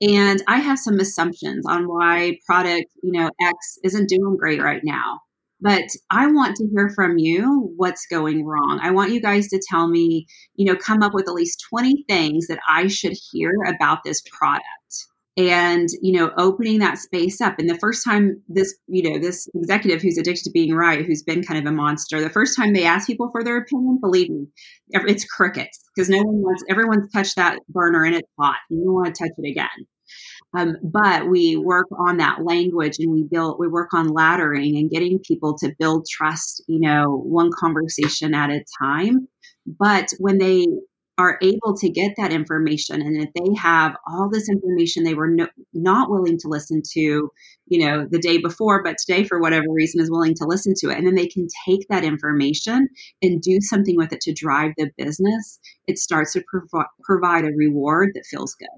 And 0.00 0.42
I 0.48 0.56
have 0.56 0.80
some 0.80 0.98
assumptions 0.98 1.64
on 1.64 1.86
why 1.86 2.38
product, 2.44 2.86
you 3.04 3.12
know, 3.12 3.30
X 3.40 3.78
isn't 3.84 4.08
doing 4.08 4.36
great 4.36 4.60
right 4.60 4.82
now. 4.82 5.20
But 5.60 5.84
I 6.10 6.26
want 6.26 6.56
to 6.56 6.68
hear 6.68 6.90
from 6.94 7.18
you 7.18 7.72
what's 7.76 8.06
going 8.06 8.44
wrong. 8.44 8.80
I 8.82 8.90
want 8.90 9.12
you 9.12 9.20
guys 9.20 9.48
to 9.48 9.62
tell 9.70 9.88
me, 9.88 10.26
you 10.56 10.66
know, 10.66 10.76
come 10.76 11.02
up 11.02 11.14
with 11.14 11.28
at 11.28 11.34
least 11.34 11.64
20 11.70 12.04
things 12.08 12.48
that 12.48 12.58
I 12.68 12.88
should 12.88 13.16
hear 13.30 13.52
about 13.66 14.00
this 14.04 14.22
product 14.30 14.68
and 15.36 15.88
you 16.00 16.12
know 16.12 16.30
opening 16.38 16.78
that 16.78 16.98
space 16.98 17.40
up. 17.40 17.58
And 17.58 17.68
the 17.68 17.78
first 17.78 18.04
time 18.04 18.40
this 18.48 18.74
you 18.86 19.10
know 19.10 19.18
this 19.18 19.48
executive 19.54 20.02
who's 20.02 20.18
addicted 20.18 20.44
to 20.44 20.50
being 20.50 20.74
right 20.74 21.04
who's 21.04 21.22
been 21.22 21.42
kind 21.42 21.58
of 21.58 21.72
a 21.72 21.74
monster 21.74 22.20
the 22.20 22.30
first 22.30 22.56
time 22.56 22.72
they 22.72 22.84
ask 22.84 23.06
people 23.06 23.30
for 23.32 23.42
their 23.42 23.56
opinion 23.56 23.98
believe 24.00 24.30
me 24.30 24.46
it's 24.90 25.24
crickets 25.24 25.80
because 25.94 26.08
no 26.08 26.18
one 26.18 26.42
wants 26.42 26.64
everyone's 26.70 27.10
touched 27.12 27.36
that 27.36 27.58
burner 27.68 28.04
and 28.04 28.14
it's 28.14 28.28
hot. 28.38 28.56
You 28.70 28.84
don't 28.84 28.94
want 28.94 29.14
to 29.14 29.24
touch 29.24 29.32
it 29.36 29.50
again 29.50 29.86
um, 30.56 30.76
but 30.82 31.28
we 31.28 31.56
work 31.56 31.86
on 31.98 32.18
that 32.18 32.44
language 32.44 32.96
and 32.98 33.10
we 33.10 33.24
build, 33.24 33.56
we 33.58 33.68
work 33.68 33.92
on 33.92 34.08
laddering 34.08 34.78
and 34.78 34.90
getting 34.90 35.18
people 35.18 35.56
to 35.58 35.74
build 35.78 36.06
trust, 36.08 36.62
you 36.68 36.80
know, 36.80 37.22
one 37.24 37.50
conversation 37.58 38.34
at 38.34 38.50
a 38.50 38.64
time. 38.80 39.28
But 39.66 40.08
when 40.18 40.38
they 40.38 40.66
are 41.16 41.38
able 41.42 41.76
to 41.76 41.88
get 41.88 42.12
that 42.16 42.32
information 42.32 43.00
and 43.00 43.16
if 43.16 43.32
they 43.34 43.54
have 43.56 43.96
all 44.06 44.28
this 44.28 44.48
information 44.48 45.04
they 45.04 45.14
were 45.14 45.28
no, 45.28 45.46
not 45.72 46.10
willing 46.10 46.36
to 46.38 46.48
listen 46.48 46.82
to 46.92 47.30
you 47.66 47.86
know 47.86 48.06
the 48.10 48.18
day 48.18 48.38
before 48.38 48.82
but 48.82 48.96
today 48.98 49.24
for 49.24 49.40
whatever 49.40 49.66
reason 49.70 50.00
is 50.00 50.10
willing 50.10 50.34
to 50.34 50.44
listen 50.44 50.74
to 50.76 50.90
it 50.90 50.98
and 50.98 51.06
then 51.06 51.14
they 51.14 51.26
can 51.26 51.46
take 51.66 51.86
that 51.88 52.04
information 52.04 52.88
and 53.22 53.40
do 53.40 53.60
something 53.60 53.96
with 53.96 54.12
it 54.12 54.20
to 54.20 54.32
drive 54.32 54.72
the 54.76 54.90
business 54.98 55.60
it 55.86 55.98
starts 55.98 56.32
to 56.32 56.42
prov- 56.42 56.86
provide 57.02 57.44
a 57.44 57.52
reward 57.56 58.10
that 58.14 58.24
feels 58.26 58.54
good. 58.54 58.68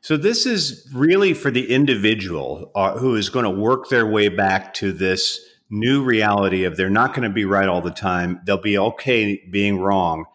So 0.00 0.16
this 0.16 0.46
is 0.46 0.88
really 0.94 1.34
for 1.34 1.50
the 1.50 1.72
individual 1.72 2.70
uh, 2.74 2.98
who 2.98 3.16
is 3.16 3.28
going 3.28 3.44
to 3.44 3.50
work 3.50 3.88
their 3.88 4.06
way 4.06 4.28
back 4.28 4.74
to 4.74 4.92
this 4.92 5.40
new 5.70 6.04
reality 6.04 6.64
of 6.64 6.76
they're 6.76 6.90
not 6.90 7.14
going 7.14 7.26
to 7.26 7.34
be 7.34 7.46
right 7.46 7.66
all 7.66 7.80
the 7.80 7.90
time 7.90 8.38
they'll 8.44 8.60
be 8.60 8.76
okay 8.76 9.42
being 9.50 9.80
wrong 9.80 10.26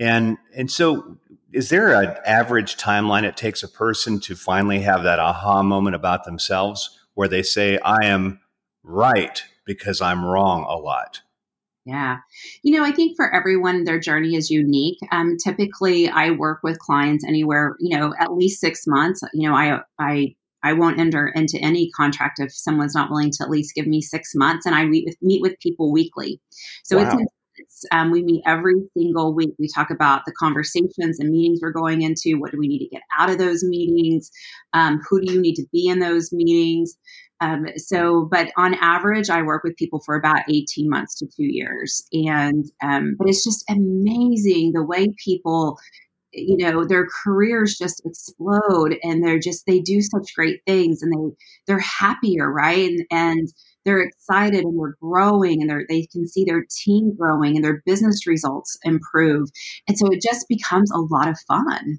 and 0.00 0.38
and 0.56 0.70
so 0.70 1.18
is 1.52 1.68
there 1.68 1.92
an 2.00 2.16
average 2.24 2.76
timeline 2.76 3.24
it 3.24 3.36
takes 3.36 3.62
a 3.62 3.68
person 3.68 4.20
to 4.20 4.36
finally 4.36 4.80
have 4.80 5.02
that 5.02 5.18
aha 5.18 5.62
moment 5.62 5.96
about 5.96 6.24
themselves 6.24 6.98
where 7.14 7.28
they 7.28 7.42
say, 7.42 7.78
I 7.78 8.06
am 8.06 8.40
right 8.82 9.42
because 9.66 10.00
I'm 10.00 10.24
wrong 10.24 10.64
a 10.68 10.76
lot? 10.76 11.20
Yeah. 11.84 12.18
You 12.62 12.76
know, 12.76 12.84
I 12.84 12.92
think 12.92 13.16
for 13.16 13.34
everyone, 13.34 13.84
their 13.84 13.98
journey 13.98 14.36
is 14.36 14.50
unique. 14.50 14.98
Um, 15.10 15.36
typically, 15.42 16.08
I 16.08 16.30
work 16.30 16.60
with 16.62 16.78
clients 16.78 17.24
anywhere, 17.24 17.76
you 17.80 17.98
know, 17.98 18.14
at 18.20 18.34
least 18.34 18.60
six 18.60 18.86
months. 18.86 19.22
You 19.32 19.48
know, 19.48 19.56
I, 19.56 19.80
I, 19.98 20.36
I 20.62 20.74
won't 20.74 21.00
enter 21.00 21.28
into 21.28 21.58
any 21.58 21.90
contract 21.90 22.38
if 22.38 22.52
someone's 22.52 22.94
not 22.94 23.10
willing 23.10 23.30
to 23.32 23.42
at 23.42 23.50
least 23.50 23.74
give 23.74 23.86
me 23.86 24.02
six 24.02 24.34
months. 24.34 24.66
And 24.66 24.74
I 24.74 24.84
meet 24.84 25.04
with, 25.06 25.16
meet 25.22 25.42
with 25.42 25.58
people 25.58 25.90
weekly. 25.90 26.40
So 26.84 26.98
wow. 26.98 27.04
it's 27.04 27.32
um, 27.92 28.10
we 28.10 28.22
meet 28.22 28.42
every 28.46 28.74
single 28.96 29.34
week. 29.34 29.50
We 29.58 29.68
talk 29.74 29.90
about 29.90 30.22
the 30.26 30.32
conversations 30.32 31.18
and 31.18 31.30
meetings 31.30 31.60
we're 31.62 31.72
going 31.72 32.02
into. 32.02 32.38
What 32.38 32.52
do 32.52 32.58
we 32.58 32.68
need 32.68 32.80
to 32.80 32.88
get 32.88 33.02
out 33.18 33.30
of 33.30 33.38
those 33.38 33.62
meetings? 33.62 34.30
Um, 34.72 35.00
who 35.08 35.20
do 35.20 35.32
you 35.32 35.40
need 35.40 35.54
to 35.54 35.66
be 35.72 35.88
in 35.88 35.98
those 35.98 36.32
meetings? 36.32 36.96
Um, 37.40 37.66
so, 37.76 38.28
but 38.30 38.50
on 38.56 38.74
average, 38.74 39.30
I 39.30 39.42
work 39.42 39.64
with 39.64 39.76
people 39.76 40.00
for 40.04 40.14
about 40.14 40.42
18 40.50 40.88
months 40.90 41.14
to 41.16 41.26
two 41.26 41.46
years. 41.46 42.06
And, 42.12 42.66
um, 42.82 43.14
but 43.18 43.28
it's 43.28 43.44
just 43.44 43.64
amazing 43.70 44.72
the 44.74 44.84
way 44.84 45.08
people 45.24 45.78
you 46.32 46.56
know 46.56 46.84
their 46.84 47.06
careers 47.24 47.76
just 47.76 48.02
explode 48.04 48.96
and 49.02 49.24
they're 49.24 49.38
just 49.38 49.66
they 49.66 49.80
do 49.80 50.00
such 50.00 50.34
great 50.34 50.60
things 50.66 51.02
and 51.02 51.12
they 51.12 51.34
they're 51.66 51.80
happier 51.80 52.50
right 52.50 52.88
and, 52.88 53.04
and 53.10 53.48
they're 53.84 54.02
excited 54.02 54.64
and 54.64 54.78
they're 54.78 54.96
growing 55.00 55.62
and 55.62 55.70
they 55.70 55.84
they 55.88 56.06
can 56.06 56.26
see 56.26 56.44
their 56.44 56.64
team 56.70 57.14
growing 57.16 57.56
and 57.56 57.64
their 57.64 57.82
business 57.86 58.26
results 58.26 58.78
improve. 58.84 59.48
And 59.88 59.98
so 59.98 60.06
it 60.10 60.20
just 60.22 60.46
becomes 60.48 60.90
a 60.90 60.98
lot 60.98 61.28
of 61.28 61.38
fun. 61.48 61.98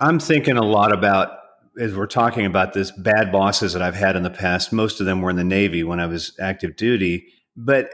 I'm 0.00 0.18
thinking 0.18 0.56
a 0.56 0.64
lot 0.64 0.92
about 0.92 1.38
as 1.78 1.94
we're 1.94 2.06
talking 2.06 2.46
about 2.46 2.72
this 2.72 2.90
bad 2.90 3.30
bosses 3.30 3.72
that 3.72 3.82
I've 3.82 3.94
had 3.94 4.16
in 4.16 4.22
the 4.22 4.30
past. 4.30 4.72
Most 4.72 5.00
of 5.00 5.06
them 5.06 5.22
were 5.22 5.30
in 5.30 5.36
the 5.36 5.44
Navy 5.44 5.84
when 5.84 6.00
I 6.00 6.06
was 6.06 6.36
active 6.40 6.76
duty, 6.76 7.24
but 7.56 7.88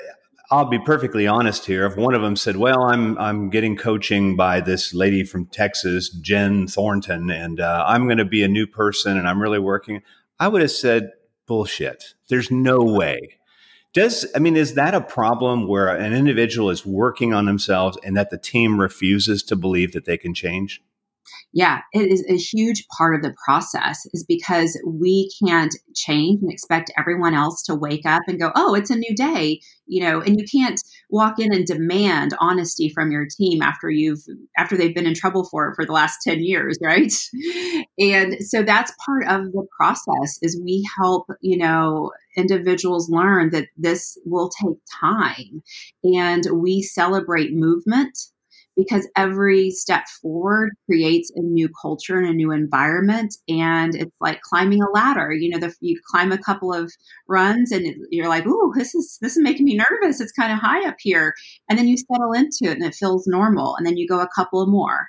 I'll 0.51 0.69
be 0.69 0.79
perfectly 0.79 1.27
honest 1.27 1.67
here. 1.67 1.87
If 1.87 1.97
one 1.97 2.15
of 2.15 2.23
them 2.23 2.37
said, 2.37 2.57
"Well, 2.57 2.85
I'm 2.85 3.19
I'm 3.19 3.51
getting 3.51 3.77
coaching 3.77 4.37
by 4.37 4.61
this 4.61 4.95
lady 4.95 5.25
from 5.25 5.47
Texas, 5.47 6.09
Jen 6.09 6.69
Thornton, 6.69 7.31
and 7.31 7.61
uh, 7.61 7.85
I'm 7.87 8.07
going 8.07 8.19
to 8.19 8.25
be 8.25 8.43
a 8.43 8.49
new 8.49 8.67
person, 8.67 9.17
and 9.17 9.29
I'm 9.29 9.43
really 9.43 9.59
working," 9.59 10.03
I 10.39 10.49
would 10.49 10.61
have 10.61 10.71
said, 10.71 11.11
bullshit. 11.47 12.15
There's 12.29 12.51
no 12.51 12.79
way. 12.83 13.39
Does 13.93 14.27
I 14.35 14.39
mean 14.39 14.57
is 14.57 14.75
that 14.75 14.95
a 14.95 15.01
problem 15.01 15.67
where 15.67 15.89
an 15.89 16.13
individual 16.13 16.71
is 16.71 16.85
working 16.85 17.33
on 17.33 17.47
themselves 17.47 17.97
and 18.05 18.17
that 18.17 18.31
the 18.31 18.39
team 18.39 18.79
refuses 18.79 19.43
to 19.45 19.57
believe 19.57 19.93
that 19.93 20.05
they 20.05 20.19
can 20.19 20.35
change? 20.35 20.83
Yeah, 21.53 21.81
it 21.93 22.11
is 22.11 22.25
a 22.29 22.37
huge 22.37 22.87
part 22.97 23.15
of 23.15 23.23
the 23.23 23.35
process 23.45 24.07
is 24.12 24.25
because 24.27 24.79
we 24.87 25.31
can't 25.45 25.75
change 25.95 26.43
and 26.43 26.51
expect 26.53 26.93
everyone 26.99 27.35
else 27.35 27.62
to 27.65 27.75
wake 27.75 28.07
up 28.07 28.23
and 28.27 28.41
go, 28.41 28.53
"Oh, 28.55 28.75
it's 28.75 28.91
a 28.91 28.97
new 28.97 29.15
day." 29.15 29.61
You 29.87 30.03
know, 30.03 30.21
and 30.21 30.39
you 30.39 30.45
can't 30.47 30.81
walk 31.11 31.39
in 31.39 31.55
and 31.55 31.65
demand 31.65 32.35
honesty 32.41 32.89
from 32.89 33.12
your 33.12 33.27
team 33.27 33.62
after 33.62 33.89
you've 33.89 34.23
after 34.59 34.77
they've 34.77 34.95
been 34.95 35.07
in 35.07 35.15
trouble 35.15 35.45
for 35.45 35.69
it 35.69 35.75
for 35.77 35.85
the 35.85 35.93
last 35.93 36.19
10 36.23 36.43
years, 36.43 36.77
right? 36.83 37.12
And 37.99 38.37
so 38.41 38.62
that's 38.62 38.93
part 39.05 39.27
of 39.29 39.53
the 39.53 39.67
process 39.77 40.39
is 40.43 40.61
we 40.62 40.85
help, 40.99 41.29
you 41.41 41.57
know, 41.57 42.11
individuals 42.37 43.09
learn 43.09 43.51
that 43.51 43.69
this 43.77 44.19
will 44.27 44.51
take 44.62 44.77
time 45.01 45.62
and 46.05 46.45
we 46.53 46.83
celebrate 46.83 47.55
movement 47.55 48.19
because 48.77 49.09
every 49.17 49.71
step 49.71 50.05
forward 50.21 50.71
creates 50.87 51.33
a 51.35 51.41
new 51.41 51.69
culture 51.81 52.19
and 52.19 52.29
a 52.29 52.35
new 52.35 52.53
environment. 52.53 53.35
And 53.49 53.95
it's 53.95 54.15
like 54.21 54.41
climbing 54.43 54.83
a 54.83 54.91
ladder 54.91 55.33
you 55.33 55.51
know 55.51 55.59
the, 55.59 55.75
you 55.81 55.99
climb 56.11 56.33
a 56.33 56.39
couple 56.39 56.73
of 56.73 56.93
runs 57.29 57.73
and 57.73 57.87
you're 58.11 58.29
like 58.29 58.47
ooh 58.47 58.73
this 58.77 58.95
is 58.95 59.19
this 59.21 59.37
is 59.37 59.43
making 59.43 59.65
me 59.65 59.77
nervous. 59.77 60.21
It's 60.21 60.33
kind 60.33 60.53
of 60.53 60.59
high 60.59 60.87
up 60.89 60.97
here. 61.01 61.35
And 61.69 61.79
then 61.79 61.89
you 61.89 61.97
settle 61.97 62.33
into 62.33 62.71
it 62.71 62.77
and 62.77 62.85
it 62.85 62.95
feels 62.95 63.27
normal. 63.27 63.77
And 63.77 63.87
then 63.87 63.97
you 63.97 64.07
go 64.09 64.21
a 64.21 64.29
couple 64.35 64.67
more. 64.67 65.07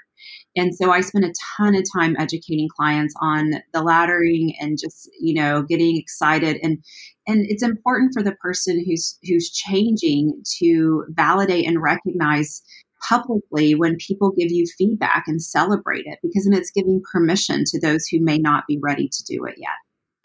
And 0.56 0.73
so 0.75 0.91
i 0.91 1.01
spend 1.01 1.23
a 1.23 1.34
ton 1.56 1.75
of 1.75 1.84
time 1.93 2.15
educating 2.17 2.67
clients 2.75 3.13
on 3.21 3.51
the 3.73 3.84
laddering 3.84 4.56
and 4.60 4.77
just 4.80 5.10
you 5.19 5.34
know 5.34 5.63
getting 5.63 5.97
excited. 5.97 6.58
And 6.63 6.84
and 7.27 7.45
it's 7.47 7.63
important 7.63 8.13
for 8.13 8.23
the 8.23 8.34
person 8.34 8.84
who's 8.86 9.17
who's 9.23 9.51
changing 9.51 10.41
to 10.60 11.06
validate 11.10 11.67
and 11.67 11.82
recognize 11.82 12.62
publicly 13.07 13.75
when 13.75 13.95
people 13.97 14.31
give 14.31 14.51
you 14.51 14.65
feedback 14.77 15.25
and 15.27 15.41
celebrate 15.41 16.05
it 16.05 16.19
because 16.21 16.45
then 16.45 16.57
it's 16.57 16.71
giving 16.71 17.01
permission 17.12 17.63
to 17.65 17.79
those 17.79 18.07
who 18.07 18.19
may 18.19 18.38
not 18.38 18.65
be 18.67 18.79
ready 18.81 19.07
to 19.07 19.23
do 19.23 19.45
it 19.45 19.55
yet. 19.57 19.69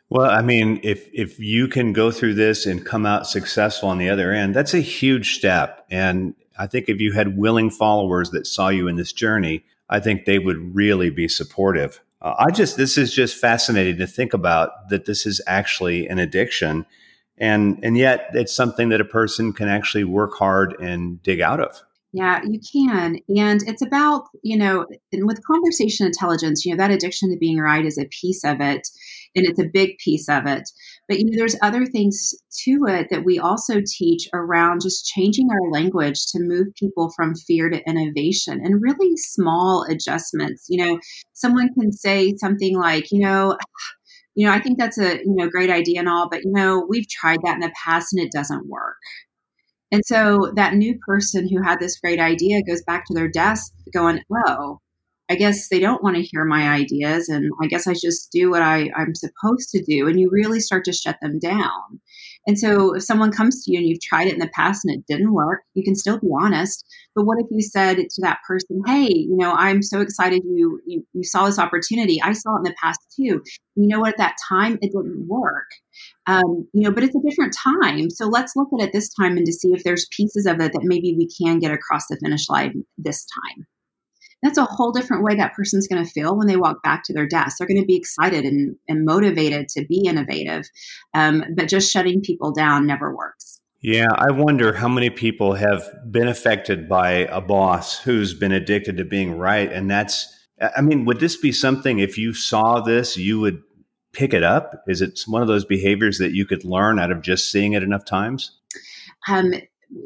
Well, 0.08 0.30
I 0.30 0.42
mean, 0.42 0.78
if 0.82 1.08
if 1.14 1.38
you 1.38 1.68
can 1.68 1.94
go 1.94 2.10
through 2.10 2.34
this 2.34 2.66
and 2.66 2.84
come 2.84 3.06
out 3.06 3.26
successful 3.26 3.88
on 3.88 3.96
the 3.96 4.10
other 4.10 4.30
end, 4.30 4.54
that's 4.54 4.74
a 4.74 4.80
huge 4.80 5.34
step. 5.34 5.86
And 5.90 6.34
I 6.58 6.66
think 6.66 6.88
if 6.88 7.00
you 7.00 7.12
had 7.12 7.38
willing 7.38 7.70
followers 7.70 8.30
that 8.30 8.46
saw 8.46 8.68
you 8.68 8.88
in 8.88 8.96
this 8.96 9.12
journey, 9.12 9.64
I 9.88 10.00
think 10.00 10.24
they 10.24 10.38
would 10.38 10.74
really 10.74 11.08
be 11.08 11.28
supportive. 11.28 12.00
Uh, 12.20 12.34
I 12.38 12.50
just 12.50 12.76
this 12.76 12.98
is 12.98 13.14
just 13.14 13.36
fascinating 13.36 13.96
to 13.98 14.06
think 14.06 14.34
about 14.34 14.90
that 14.90 15.06
this 15.06 15.24
is 15.24 15.40
actually 15.46 16.06
an 16.08 16.18
addiction, 16.18 16.84
and 17.38 17.78
and 17.82 17.96
yet 17.96 18.30
it's 18.34 18.54
something 18.54 18.90
that 18.90 19.00
a 19.00 19.06
person 19.06 19.52
can 19.54 19.68
actually 19.68 20.04
work 20.04 20.34
hard 20.34 20.78
and 20.78 21.22
dig 21.22 21.40
out 21.40 21.60
of. 21.60 21.82
Yeah, 22.14 22.42
you 22.46 22.60
can. 22.60 23.16
And 23.34 23.62
it's 23.66 23.80
about, 23.80 24.24
you 24.42 24.58
know, 24.58 24.84
and 25.12 25.26
with 25.26 25.44
conversation 25.46 26.04
intelligence, 26.06 26.62
you 26.64 26.72
know, 26.72 26.76
that 26.76 26.90
addiction 26.90 27.30
to 27.30 27.38
being 27.38 27.58
right 27.58 27.86
is 27.86 27.96
a 27.96 28.04
piece 28.20 28.44
of 28.44 28.60
it 28.60 28.86
and 29.34 29.46
it's 29.46 29.58
a 29.58 29.70
big 29.72 29.96
piece 29.96 30.28
of 30.28 30.46
it. 30.46 30.68
But, 31.08 31.18
you 31.18 31.24
know, 31.24 31.32
there's 31.34 31.56
other 31.62 31.86
things 31.86 32.34
to 32.64 32.84
it 32.86 33.08
that 33.10 33.24
we 33.24 33.38
also 33.38 33.80
teach 33.86 34.28
around 34.34 34.82
just 34.82 35.06
changing 35.06 35.48
our 35.50 35.70
language 35.70 36.26
to 36.32 36.38
move 36.40 36.68
people 36.78 37.10
from 37.16 37.34
fear 37.34 37.70
to 37.70 37.82
innovation 37.88 38.60
and 38.62 38.82
really 38.82 39.16
small 39.16 39.86
adjustments. 39.88 40.66
You 40.68 40.84
know, 40.84 41.00
someone 41.32 41.70
can 41.80 41.92
say 41.92 42.34
something 42.36 42.78
like, 42.78 43.10
you 43.10 43.20
know, 43.20 43.56
you 44.34 44.46
know, 44.46 44.52
I 44.52 44.60
think 44.60 44.78
that's 44.78 44.98
a 44.98 45.18
you 45.18 45.34
know 45.34 45.48
great 45.48 45.70
idea 45.70 46.00
and 46.00 46.08
all, 46.08 46.28
but 46.30 46.42
you 46.44 46.52
know, 46.52 46.86
we've 46.88 47.08
tried 47.08 47.40
that 47.44 47.54
in 47.54 47.60
the 47.60 47.72
past 47.84 48.14
and 48.14 48.22
it 48.22 48.32
doesn't 48.32 48.66
work. 48.66 48.96
And 49.92 50.02
so 50.06 50.50
that 50.56 50.74
new 50.74 50.98
person 51.06 51.46
who 51.48 51.62
had 51.62 51.78
this 51.78 52.00
great 52.00 52.18
idea 52.18 52.62
goes 52.62 52.82
back 52.82 53.04
to 53.06 53.14
their 53.14 53.28
desk 53.28 53.72
going, 53.92 54.20
oh, 54.48 54.78
I 55.30 55.34
guess 55.34 55.68
they 55.68 55.80
don't 55.80 56.02
want 56.02 56.16
to 56.16 56.22
hear 56.22 56.44
my 56.44 56.70
ideas. 56.70 57.28
And 57.28 57.50
I 57.62 57.66
guess 57.66 57.86
I 57.86 57.92
just 57.92 58.32
do 58.32 58.50
what 58.50 58.62
I, 58.62 58.90
I'm 58.96 59.14
supposed 59.14 59.68
to 59.70 59.82
do. 59.82 60.08
And 60.08 60.18
you 60.18 60.30
really 60.32 60.60
start 60.60 60.84
to 60.86 60.92
shut 60.92 61.18
them 61.20 61.38
down. 61.38 62.00
And 62.46 62.58
so 62.58 62.94
if 62.94 63.04
someone 63.04 63.30
comes 63.30 63.62
to 63.64 63.72
you 63.72 63.78
and 63.78 63.86
you've 63.86 64.00
tried 64.00 64.26
it 64.26 64.34
in 64.34 64.40
the 64.40 64.50
past 64.54 64.84
and 64.84 64.94
it 64.94 65.06
didn't 65.06 65.32
work, 65.32 65.62
you 65.74 65.84
can 65.84 65.94
still 65.94 66.18
be 66.18 66.28
honest. 66.40 66.84
But 67.14 67.24
what 67.24 67.38
if 67.38 67.46
you 67.50 67.62
said 67.62 67.96
to 67.98 68.20
that 68.22 68.38
person, 68.46 68.82
"Hey, 68.86 69.08
you 69.12 69.36
know, 69.36 69.52
I'm 69.52 69.82
so 69.82 70.00
excited 70.00 70.42
you 70.44 70.80
you, 70.86 71.06
you 71.12 71.24
saw 71.24 71.46
this 71.46 71.58
opportunity. 71.58 72.20
I 72.22 72.32
saw 72.32 72.56
it 72.56 72.58
in 72.58 72.64
the 72.64 72.74
past 72.82 73.00
too. 73.16 73.42
You 73.76 73.88
know 73.88 74.00
what? 74.00 74.14
At 74.14 74.18
that 74.18 74.36
time, 74.48 74.74
it 74.82 74.92
didn't 74.92 75.26
work. 75.28 75.70
Um, 76.26 76.68
you 76.72 76.82
know, 76.82 76.92
but 76.92 77.04
it's 77.04 77.14
a 77.16 77.28
different 77.28 77.54
time. 77.54 78.10
So 78.10 78.26
let's 78.26 78.54
look 78.56 78.68
at 78.78 78.86
it 78.86 78.92
this 78.92 79.12
time 79.14 79.36
and 79.36 79.46
to 79.46 79.52
see 79.52 79.72
if 79.72 79.84
there's 79.84 80.08
pieces 80.16 80.46
of 80.46 80.60
it 80.60 80.72
that 80.72 80.82
maybe 80.84 81.14
we 81.16 81.28
can 81.28 81.58
get 81.58 81.72
across 81.72 82.06
the 82.08 82.18
finish 82.22 82.48
line 82.48 82.84
this 82.98 83.24
time." 83.24 83.66
That's 84.42 84.58
a 84.58 84.64
whole 84.64 84.92
different 84.92 85.22
way 85.22 85.34
that 85.36 85.54
person's 85.54 85.86
going 85.86 86.04
to 86.04 86.10
feel 86.10 86.36
when 86.36 86.46
they 86.46 86.56
walk 86.56 86.82
back 86.82 87.04
to 87.04 87.12
their 87.12 87.26
desk. 87.26 87.58
They're 87.58 87.66
going 87.66 87.80
to 87.80 87.86
be 87.86 87.96
excited 87.96 88.44
and, 88.44 88.76
and 88.88 89.04
motivated 89.04 89.68
to 89.70 89.86
be 89.86 90.04
innovative. 90.06 90.68
Um, 91.14 91.44
but 91.54 91.68
just 91.68 91.92
shutting 91.92 92.20
people 92.20 92.52
down 92.52 92.86
never 92.86 93.14
works. 93.14 93.60
Yeah, 93.80 94.08
I 94.14 94.30
wonder 94.30 94.72
how 94.72 94.88
many 94.88 95.10
people 95.10 95.54
have 95.54 95.88
been 96.10 96.28
affected 96.28 96.88
by 96.88 97.10
a 97.10 97.40
boss 97.40 97.98
who's 97.98 98.32
been 98.32 98.52
addicted 98.52 98.96
to 98.98 99.04
being 99.04 99.36
right. 99.36 99.72
And 99.72 99.90
that's, 99.90 100.32
I 100.76 100.80
mean, 100.82 101.04
would 101.04 101.18
this 101.18 101.36
be 101.36 101.50
something 101.50 101.98
if 101.98 102.16
you 102.16 102.32
saw 102.32 102.80
this, 102.80 103.16
you 103.16 103.40
would 103.40 103.60
pick 104.12 104.34
it 104.34 104.44
up? 104.44 104.84
Is 104.86 105.02
it 105.02 105.20
one 105.26 105.42
of 105.42 105.48
those 105.48 105.64
behaviors 105.64 106.18
that 106.18 106.32
you 106.32 106.46
could 106.46 106.64
learn 106.64 107.00
out 107.00 107.10
of 107.10 107.22
just 107.22 107.50
seeing 107.50 107.72
it 107.72 107.82
enough 107.82 108.04
times? 108.04 108.56
Um, 109.28 109.52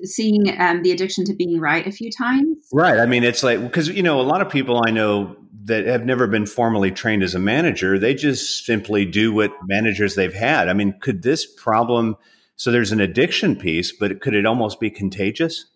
seeing 0.03 0.55
um, 0.59 0.83
the 0.83 0.92
addiction 0.92 1.25
to 1.25 1.35
being 1.35 1.61
right 1.61 1.87
a 1.87 1.92
few 1.92 2.11
times. 2.11 2.68
Right. 2.72 2.99
I 2.99 3.07
mean, 3.07 3.25
it's 3.25 3.42
like 3.42 3.61
because 3.62 3.88
you 3.88 4.03
know 4.03 4.20
a 4.20 4.22
lot 4.22 4.40
of 4.40 4.51
people 4.51 4.83
I 4.87 4.90
know 4.90 5.37
that 5.64 5.87
have 5.87 6.05
never 6.05 6.27
been 6.27 6.46
formally 6.46 6.90
trained 6.90 7.22
as 7.22 7.35
a 7.35 7.38
manager. 7.38 7.99
They 7.99 8.14
just 8.14 8.64
simply 8.64 9.05
do 9.05 9.33
what 9.33 9.53
managers 9.68 10.14
they've 10.14 10.33
had. 10.33 10.68
I 10.68 10.72
mean, 10.72 10.94
could 11.01 11.22
this 11.22 11.46
problem? 11.46 12.16
So 12.57 12.70
there's 12.70 12.92
an 12.92 13.01
addiction 13.01 13.57
piece, 13.57 13.92
but 13.92 14.20
could 14.20 14.35
it 14.35 14.46
almost 14.46 14.81
be 14.81 14.90
contagious? 14.90 15.66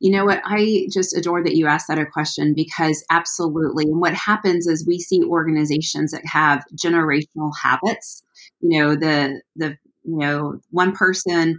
You 0.00 0.10
know 0.10 0.24
what? 0.24 0.40
I 0.44 0.88
just 0.92 1.16
adore 1.16 1.42
that 1.44 1.56
you 1.56 1.66
asked 1.66 1.88
that 1.88 1.98
a 1.98 2.06
question 2.06 2.52
because 2.54 3.04
absolutely. 3.10 3.84
And 3.84 4.00
what 4.00 4.14
happens 4.14 4.66
is 4.66 4.86
we 4.86 4.98
see 4.98 5.22
organizations 5.22 6.10
that 6.10 6.26
have 6.26 6.64
generational 6.74 7.52
habits. 7.62 8.22
You 8.60 8.80
know, 8.80 8.96
the 8.96 9.40
the 9.56 9.76
you 10.08 10.16
know, 10.16 10.58
one 10.70 10.92
person 10.92 11.58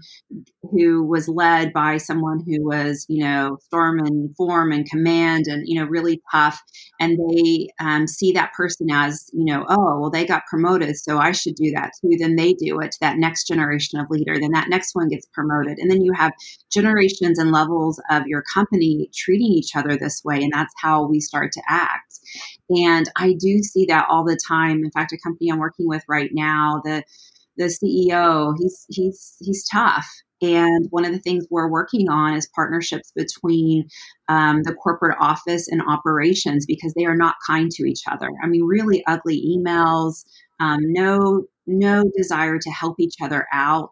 who 0.71 1.03
was 1.03 1.27
led 1.27 1.71
by 1.71 1.97
someone 1.97 2.43
who 2.45 2.65
was, 2.65 3.05
you 3.07 3.23
know, 3.23 3.57
storm 3.61 3.99
and 3.99 4.35
form 4.35 4.71
and 4.71 4.89
command 4.89 5.45
and, 5.47 5.63
you 5.67 5.79
know, 5.79 5.85
really 5.85 6.21
tough. 6.31 6.59
And 6.99 7.17
they 7.17 7.69
um, 7.79 8.07
see 8.07 8.31
that 8.31 8.53
person 8.53 8.87
as, 8.91 9.29
you 9.33 9.45
know, 9.45 9.65
oh, 9.69 9.99
well, 9.99 10.09
they 10.09 10.25
got 10.25 10.47
promoted, 10.49 10.97
so 10.97 11.19
I 11.19 11.31
should 11.31 11.55
do 11.55 11.71
that 11.75 11.91
too. 12.01 12.17
Then 12.19 12.35
they 12.35 12.53
do 12.53 12.79
it 12.79 12.91
to 12.91 12.97
that 13.01 13.17
next 13.17 13.45
generation 13.47 13.99
of 13.99 14.09
leader. 14.09 14.39
Then 14.39 14.51
that 14.51 14.69
next 14.69 14.95
one 14.95 15.09
gets 15.09 15.27
promoted. 15.27 15.77
And 15.77 15.89
then 15.91 16.01
you 16.01 16.11
have 16.13 16.33
generations 16.71 17.37
and 17.37 17.51
levels 17.51 18.01
of 18.09 18.23
your 18.25 18.43
company 18.53 19.09
treating 19.15 19.51
each 19.51 19.75
other 19.75 19.95
this 19.95 20.21
way. 20.25 20.37
And 20.37 20.51
that's 20.51 20.73
how 20.81 21.05
we 21.05 21.19
start 21.19 21.51
to 21.53 21.61
act. 21.69 22.19
And 22.69 23.09
I 23.15 23.33
do 23.33 23.59
see 23.59 23.85
that 23.85 24.07
all 24.09 24.23
the 24.23 24.39
time. 24.47 24.83
In 24.83 24.91
fact, 24.91 25.11
a 25.11 25.17
company 25.17 25.51
I'm 25.51 25.59
working 25.59 25.87
with 25.87 26.03
right 26.07 26.29
now, 26.33 26.81
the 26.83 27.03
the 27.59 27.65
CEO, 27.65 28.55
he's 28.57 28.85
he's 28.89 29.35
he's 29.39 29.67
tough. 29.69 30.07
And 30.41 30.87
one 30.89 31.03
of 31.03 31.11
the 31.11 31.19
things 31.19 31.45
we're 31.51 31.69
working 31.69 32.09
on 32.09 32.33
is 32.33 32.49
partnerships 32.55 33.11
between 33.13 33.89
um, 34.29 34.63
the 34.63 34.73
corporate 34.73 35.17
office 35.19 35.67
and 35.67 35.81
operations 35.81 36.65
because 36.65 36.93
they 36.93 37.03
are 37.03 37.15
not 37.15 37.35
kind 37.45 37.69
to 37.71 37.83
each 37.83 38.03
other. 38.09 38.29
I 38.41 38.47
mean, 38.47 38.63
really 38.63 39.03
ugly 39.05 39.43
emails, 39.45 40.23
um, 40.61 40.79
no 40.81 41.43
no 41.67 42.03
desire 42.17 42.57
to 42.57 42.69
help 42.71 42.95
each 42.99 43.15
other 43.21 43.45
out, 43.53 43.91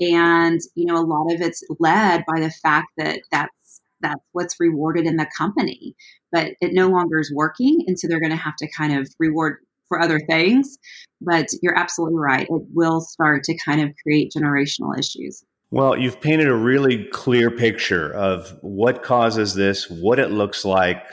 and 0.00 0.60
you 0.74 0.86
know, 0.86 0.96
a 0.96 1.06
lot 1.06 1.32
of 1.32 1.40
it's 1.40 1.62
led 1.78 2.24
by 2.26 2.40
the 2.40 2.50
fact 2.50 2.88
that 2.98 3.20
that's 3.30 3.80
that's 4.00 4.24
what's 4.32 4.58
rewarded 4.58 5.06
in 5.06 5.16
the 5.16 5.30
company, 5.36 5.94
but 6.32 6.52
it 6.60 6.72
no 6.72 6.88
longer 6.88 7.20
is 7.20 7.32
working, 7.32 7.84
and 7.86 7.98
so 7.98 8.08
they're 8.08 8.20
going 8.20 8.30
to 8.30 8.36
have 8.36 8.56
to 8.56 8.68
kind 8.76 8.98
of 8.98 9.08
reward 9.20 9.58
for 9.90 10.00
other 10.00 10.20
things. 10.20 10.78
But 11.20 11.48
you're 11.60 11.76
absolutely 11.76 12.18
right. 12.18 12.48
It 12.48 12.62
will 12.72 13.02
start 13.02 13.44
to 13.44 13.56
kind 13.58 13.82
of 13.82 13.90
create 14.02 14.32
generational 14.34 14.98
issues. 14.98 15.44
Well, 15.70 15.98
you've 15.98 16.20
painted 16.20 16.48
a 16.48 16.54
really 16.54 17.04
clear 17.12 17.50
picture 17.50 18.10
of 18.14 18.56
what 18.62 19.02
causes 19.02 19.54
this, 19.54 19.90
what 19.90 20.18
it 20.18 20.30
looks 20.30 20.64
like, 20.64 21.04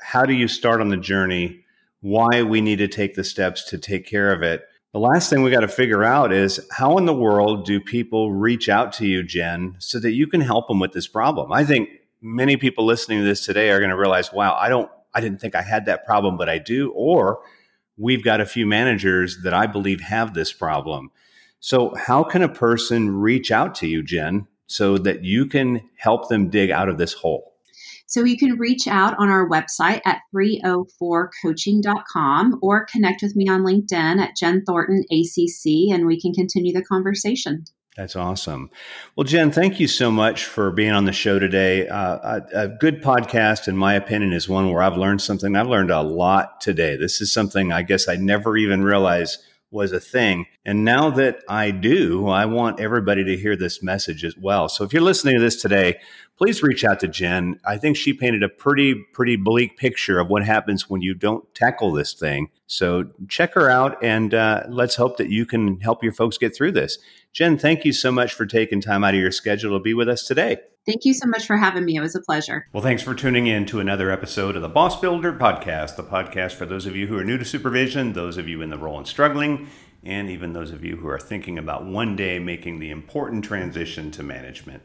how 0.00 0.24
do 0.24 0.32
you 0.32 0.46
start 0.46 0.80
on 0.80 0.88
the 0.88 0.96
journey, 0.96 1.64
why 2.00 2.42
we 2.42 2.60
need 2.60 2.76
to 2.76 2.88
take 2.88 3.14
the 3.14 3.24
steps 3.24 3.64
to 3.70 3.78
take 3.78 4.06
care 4.06 4.32
of 4.32 4.42
it. 4.42 4.62
The 4.92 5.00
last 5.00 5.28
thing 5.28 5.42
we 5.42 5.50
got 5.50 5.60
to 5.60 5.68
figure 5.68 6.04
out 6.04 6.32
is 6.32 6.60
how 6.70 6.96
in 6.96 7.04
the 7.04 7.12
world 7.12 7.66
do 7.66 7.80
people 7.80 8.32
reach 8.32 8.68
out 8.68 8.92
to 8.94 9.06
you, 9.06 9.22
Jen, 9.22 9.74
so 9.78 9.98
that 9.98 10.12
you 10.12 10.26
can 10.26 10.40
help 10.40 10.68
them 10.68 10.78
with 10.78 10.92
this 10.92 11.08
problem? 11.08 11.52
I 11.52 11.64
think 11.64 11.90
many 12.22 12.56
people 12.56 12.86
listening 12.86 13.18
to 13.18 13.24
this 13.24 13.44
today 13.44 13.70
are 13.70 13.78
going 13.78 13.90
to 13.90 13.96
realize, 13.96 14.32
wow, 14.32 14.56
I 14.58 14.68
don't 14.68 14.90
I 15.14 15.20
didn't 15.20 15.40
think 15.40 15.54
I 15.54 15.62
had 15.62 15.86
that 15.86 16.04
problem, 16.04 16.36
but 16.36 16.48
I 16.48 16.58
do. 16.58 16.92
Or 16.94 17.40
we've 17.96 18.24
got 18.24 18.40
a 18.40 18.46
few 18.46 18.66
managers 18.66 19.38
that 19.42 19.54
I 19.54 19.66
believe 19.66 20.00
have 20.00 20.34
this 20.34 20.52
problem. 20.52 21.10
So, 21.60 21.94
how 21.94 22.22
can 22.22 22.42
a 22.42 22.48
person 22.48 23.10
reach 23.10 23.50
out 23.50 23.74
to 23.76 23.86
you, 23.86 24.02
Jen, 24.02 24.46
so 24.66 24.98
that 24.98 25.24
you 25.24 25.46
can 25.46 25.88
help 25.98 26.28
them 26.28 26.50
dig 26.50 26.70
out 26.70 26.88
of 26.88 26.98
this 26.98 27.14
hole? 27.14 27.54
So 28.08 28.22
you 28.24 28.38
can 28.38 28.56
reach 28.56 28.86
out 28.86 29.18
on 29.18 29.28
our 29.28 29.48
website 29.48 30.00
at 30.04 30.20
304coaching.com 30.34 32.60
or 32.62 32.86
connect 32.86 33.22
with 33.22 33.34
me 33.34 33.48
on 33.48 33.62
LinkedIn 33.62 34.20
at 34.20 34.36
Jen 34.36 34.62
Thornton 34.64 35.02
ACC 35.10 35.92
and 35.92 36.06
we 36.06 36.20
can 36.20 36.32
continue 36.32 36.72
the 36.72 36.84
conversation. 36.84 37.64
That's 37.96 38.14
awesome. 38.14 38.70
Well, 39.16 39.24
Jen, 39.24 39.50
thank 39.50 39.80
you 39.80 39.88
so 39.88 40.10
much 40.10 40.44
for 40.44 40.70
being 40.70 40.92
on 40.92 41.06
the 41.06 41.14
show 41.14 41.38
today. 41.38 41.88
Uh, 41.88 42.40
a, 42.52 42.64
a, 42.64 42.68
good 42.68 43.02
podcast, 43.02 43.68
in 43.68 43.76
my 43.76 43.94
opinion, 43.94 44.34
is 44.34 44.50
one 44.50 44.70
where 44.70 44.82
I've 44.82 44.98
learned 44.98 45.22
something. 45.22 45.56
I've 45.56 45.68
learned 45.68 45.90
a 45.90 46.02
lot 46.02 46.60
today. 46.60 46.96
This 46.96 47.22
is 47.22 47.32
something 47.32 47.72
I 47.72 47.80
guess 47.80 48.06
I 48.06 48.16
never 48.16 48.58
even 48.58 48.82
realized 48.82 49.38
was 49.70 49.92
a 49.92 50.00
thing. 50.00 50.46
And 50.64 50.84
now 50.84 51.10
that 51.10 51.42
I 51.48 51.70
do, 51.70 52.28
I 52.28 52.44
want 52.46 52.80
everybody 52.80 53.24
to 53.24 53.36
hear 53.36 53.56
this 53.56 53.82
message 53.82 54.24
as 54.24 54.36
well. 54.36 54.68
So 54.68 54.84
if 54.84 54.92
you're 54.92 55.02
listening 55.02 55.36
to 55.36 55.40
this 55.40 55.60
today, 55.60 55.98
please 56.38 56.62
reach 56.62 56.84
out 56.84 57.00
to 57.00 57.08
Jen. 57.08 57.58
I 57.64 57.76
think 57.76 57.96
she 57.96 58.12
painted 58.12 58.42
a 58.42 58.48
pretty, 58.48 58.94
pretty 58.94 59.36
bleak 59.36 59.76
picture 59.76 60.20
of 60.20 60.28
what 60.28 60.44
happens 60.44 60.88
when 60.88 61.00
you 61.00 61.14
don't 61.14 61.52
tackle 61.54 61.92
this 61.92 62.14
thing. 62.14 62.50
So 62.66 63.04
check 63.28 63.54
her 63.54 63.68
out 63.68 64.02
and 64.02 64.34
uh, 64.34 64.64
let's 64.68 64.96
hope 64.96 65.16
that 65.16 65.30
you 65.30 65.46
can 65.46 65.80
help 65.80 66.02
your 66.02 66.12
folks 66.12 66.38
get 66.38 66.54
through 66.54 66.72
this. 66.72 66.98
Jen, 67.36 67.58
thank 67.58 67.84
you 67.84 67.92
so 67.92 68.10
much 68.10 68.32
for 68.32 68.46
taking 68.46 68.80
time 68.80 69.04
out 69.04 69.12
of 69.12 69.20
your 69.20 69.30
schedule 69.30 69.78
to 69.78 69.82
be 69.82 69.92
with 69.92 70.08
us 70.08 70.22
today. 70.22 70.56
Thank 70.86 71.04
you 71.04 71.12
so 71.12 71.28
much 71.28 71.44
for 71.44 71.58
having 71.58 71.84
me. 71.84 71.94
It 71.94 72.00
was 72.00 72.14
a 72.14 72.22
pleasure. 72.22 72.66
Well, 72.72 72.82
thanks 72.82 73.02
for 73.02 73.14
tuning 73.14 73.46
in 73.46 73.66
to 73.66 73.78
another 73.78 74.10
episode 74.10 74.56
of 74.56 74.62
the 74.62 74.70
Boss 74.70 74.98
Builder 74.98 75.34
Podcast, 75.34 75.96
the 75.96 76.02
podcast 76.02 76.52
for 76.52 76.64
those 76.64 76.86
of 76.86 76.96
you 76.96 77.08
who 77.08 77.18
are 77.18 77.24
new 77.24 77.36
to 77.36 77.44
supervision, 77.44 78.14
those 78.14 78.38
of 78.38 78.48
you 78.48 78.62
in 78.62 78.70
the 78.70 78.78
role 78.78 78.96
and 78.96 79.06
struggling, 79.06 79.68
and 80.02 80.30
even 80.30 80.54
those 80.54 80.70
of 80.70 80.82
you 80.82 80.96
who 80.96 81.08
are 81.08 81.18
thinking 81.18 81.58
about 81.58 81.84
one 81.84 82.16
day 82.16 82.38
making 82.38 82.78
the 82.78 82.88
important 82.88 83.44
transition 83.44 84.10
to 84.12 84.22
management. 84.22 84.82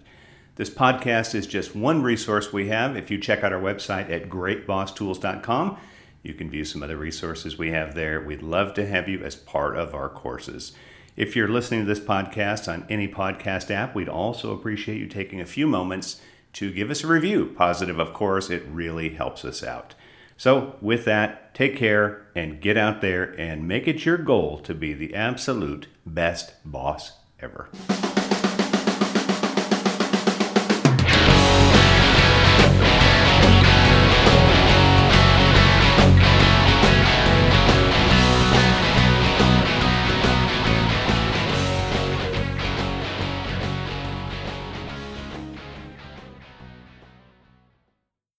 This 0.55 0.69
podcast 0.69 1.33
is 1.33 1.47
just 1.47 1.73
one 1.73 2.03
resource 2.03 2.51
we 2.51 2.67
have. 2.67 2.97
If 2.97 3.09
you 3.09 3.17
check 3.17 3.45
out 3.45 3.53
our 3.53 3.61
website 3.61 4.11
at 4.11 4.27
greatbosstools.com, 4.27 5.77
you 6.21 6.33
can 6.33 6.49
view 6.49 6.65
some 6.65 6.83
other 6.83 6.97
resources 6.97 7.57
we 7.57 7.71
have 7.71 7.95
there. 7.95 8.19
We'd 8.19 8.43
love 8.43 8.73
to 8.73 8.85
have 8.85 9.07
you 9.07 9.23
as 9.23 9.35
part 9.37 9.77
of 9.77 9.95
our 9.95 10.09
courses. 10.09 10.73
If 11.17 11.35
you're 11.35 11.49
listening 11.49 11.81
to 11.81 11.85
this 11.85 11.99
podcast 11.99 12.71
on 12.71 12.85
any 12.89 13.07
podcast 13.07 13.69
app, 13.69 13.93
we'd 13.93 14.07
also 14.07 14.53
appreciate 14.53 14.97
you 14.97 15.07
taking 15.07 15.41
a 15.41 15.45
few 15.45 15.67
moments 15.67 16.21
to 16.53 16.71
give 16.71 16.89
us 16.89 17.03
a 17.03 17.07
review. 17.07 17.53
Positive, 17.57 17.99
of 17.99 18.13
course, 18.13 18.49
it 18.49 18.63
really 18.67 19.09
helps 19.09 19.43
us 19.43 19.61
out. 19.61 19.93
So, 20.37 20.77
with 20.81 21.05
that, 21.05 21.53
take 21.53 21.75
care 21.75 22.27
and 22.33 22.61
get 22.61 22.77
out 22.77 23.01
there 23.01 23.37
and 23.39 23.67
make 23.67 23.87
it 23.87 24.05
your 24.05 24.17
goal 24.17 24.57
to 24.59 24.73
be 24.73 24.93
the 24.93 25.13
absolute 25.13 25.87
best 26.05 26.53
boss 26.65 27.17
ever. 27.39 27.69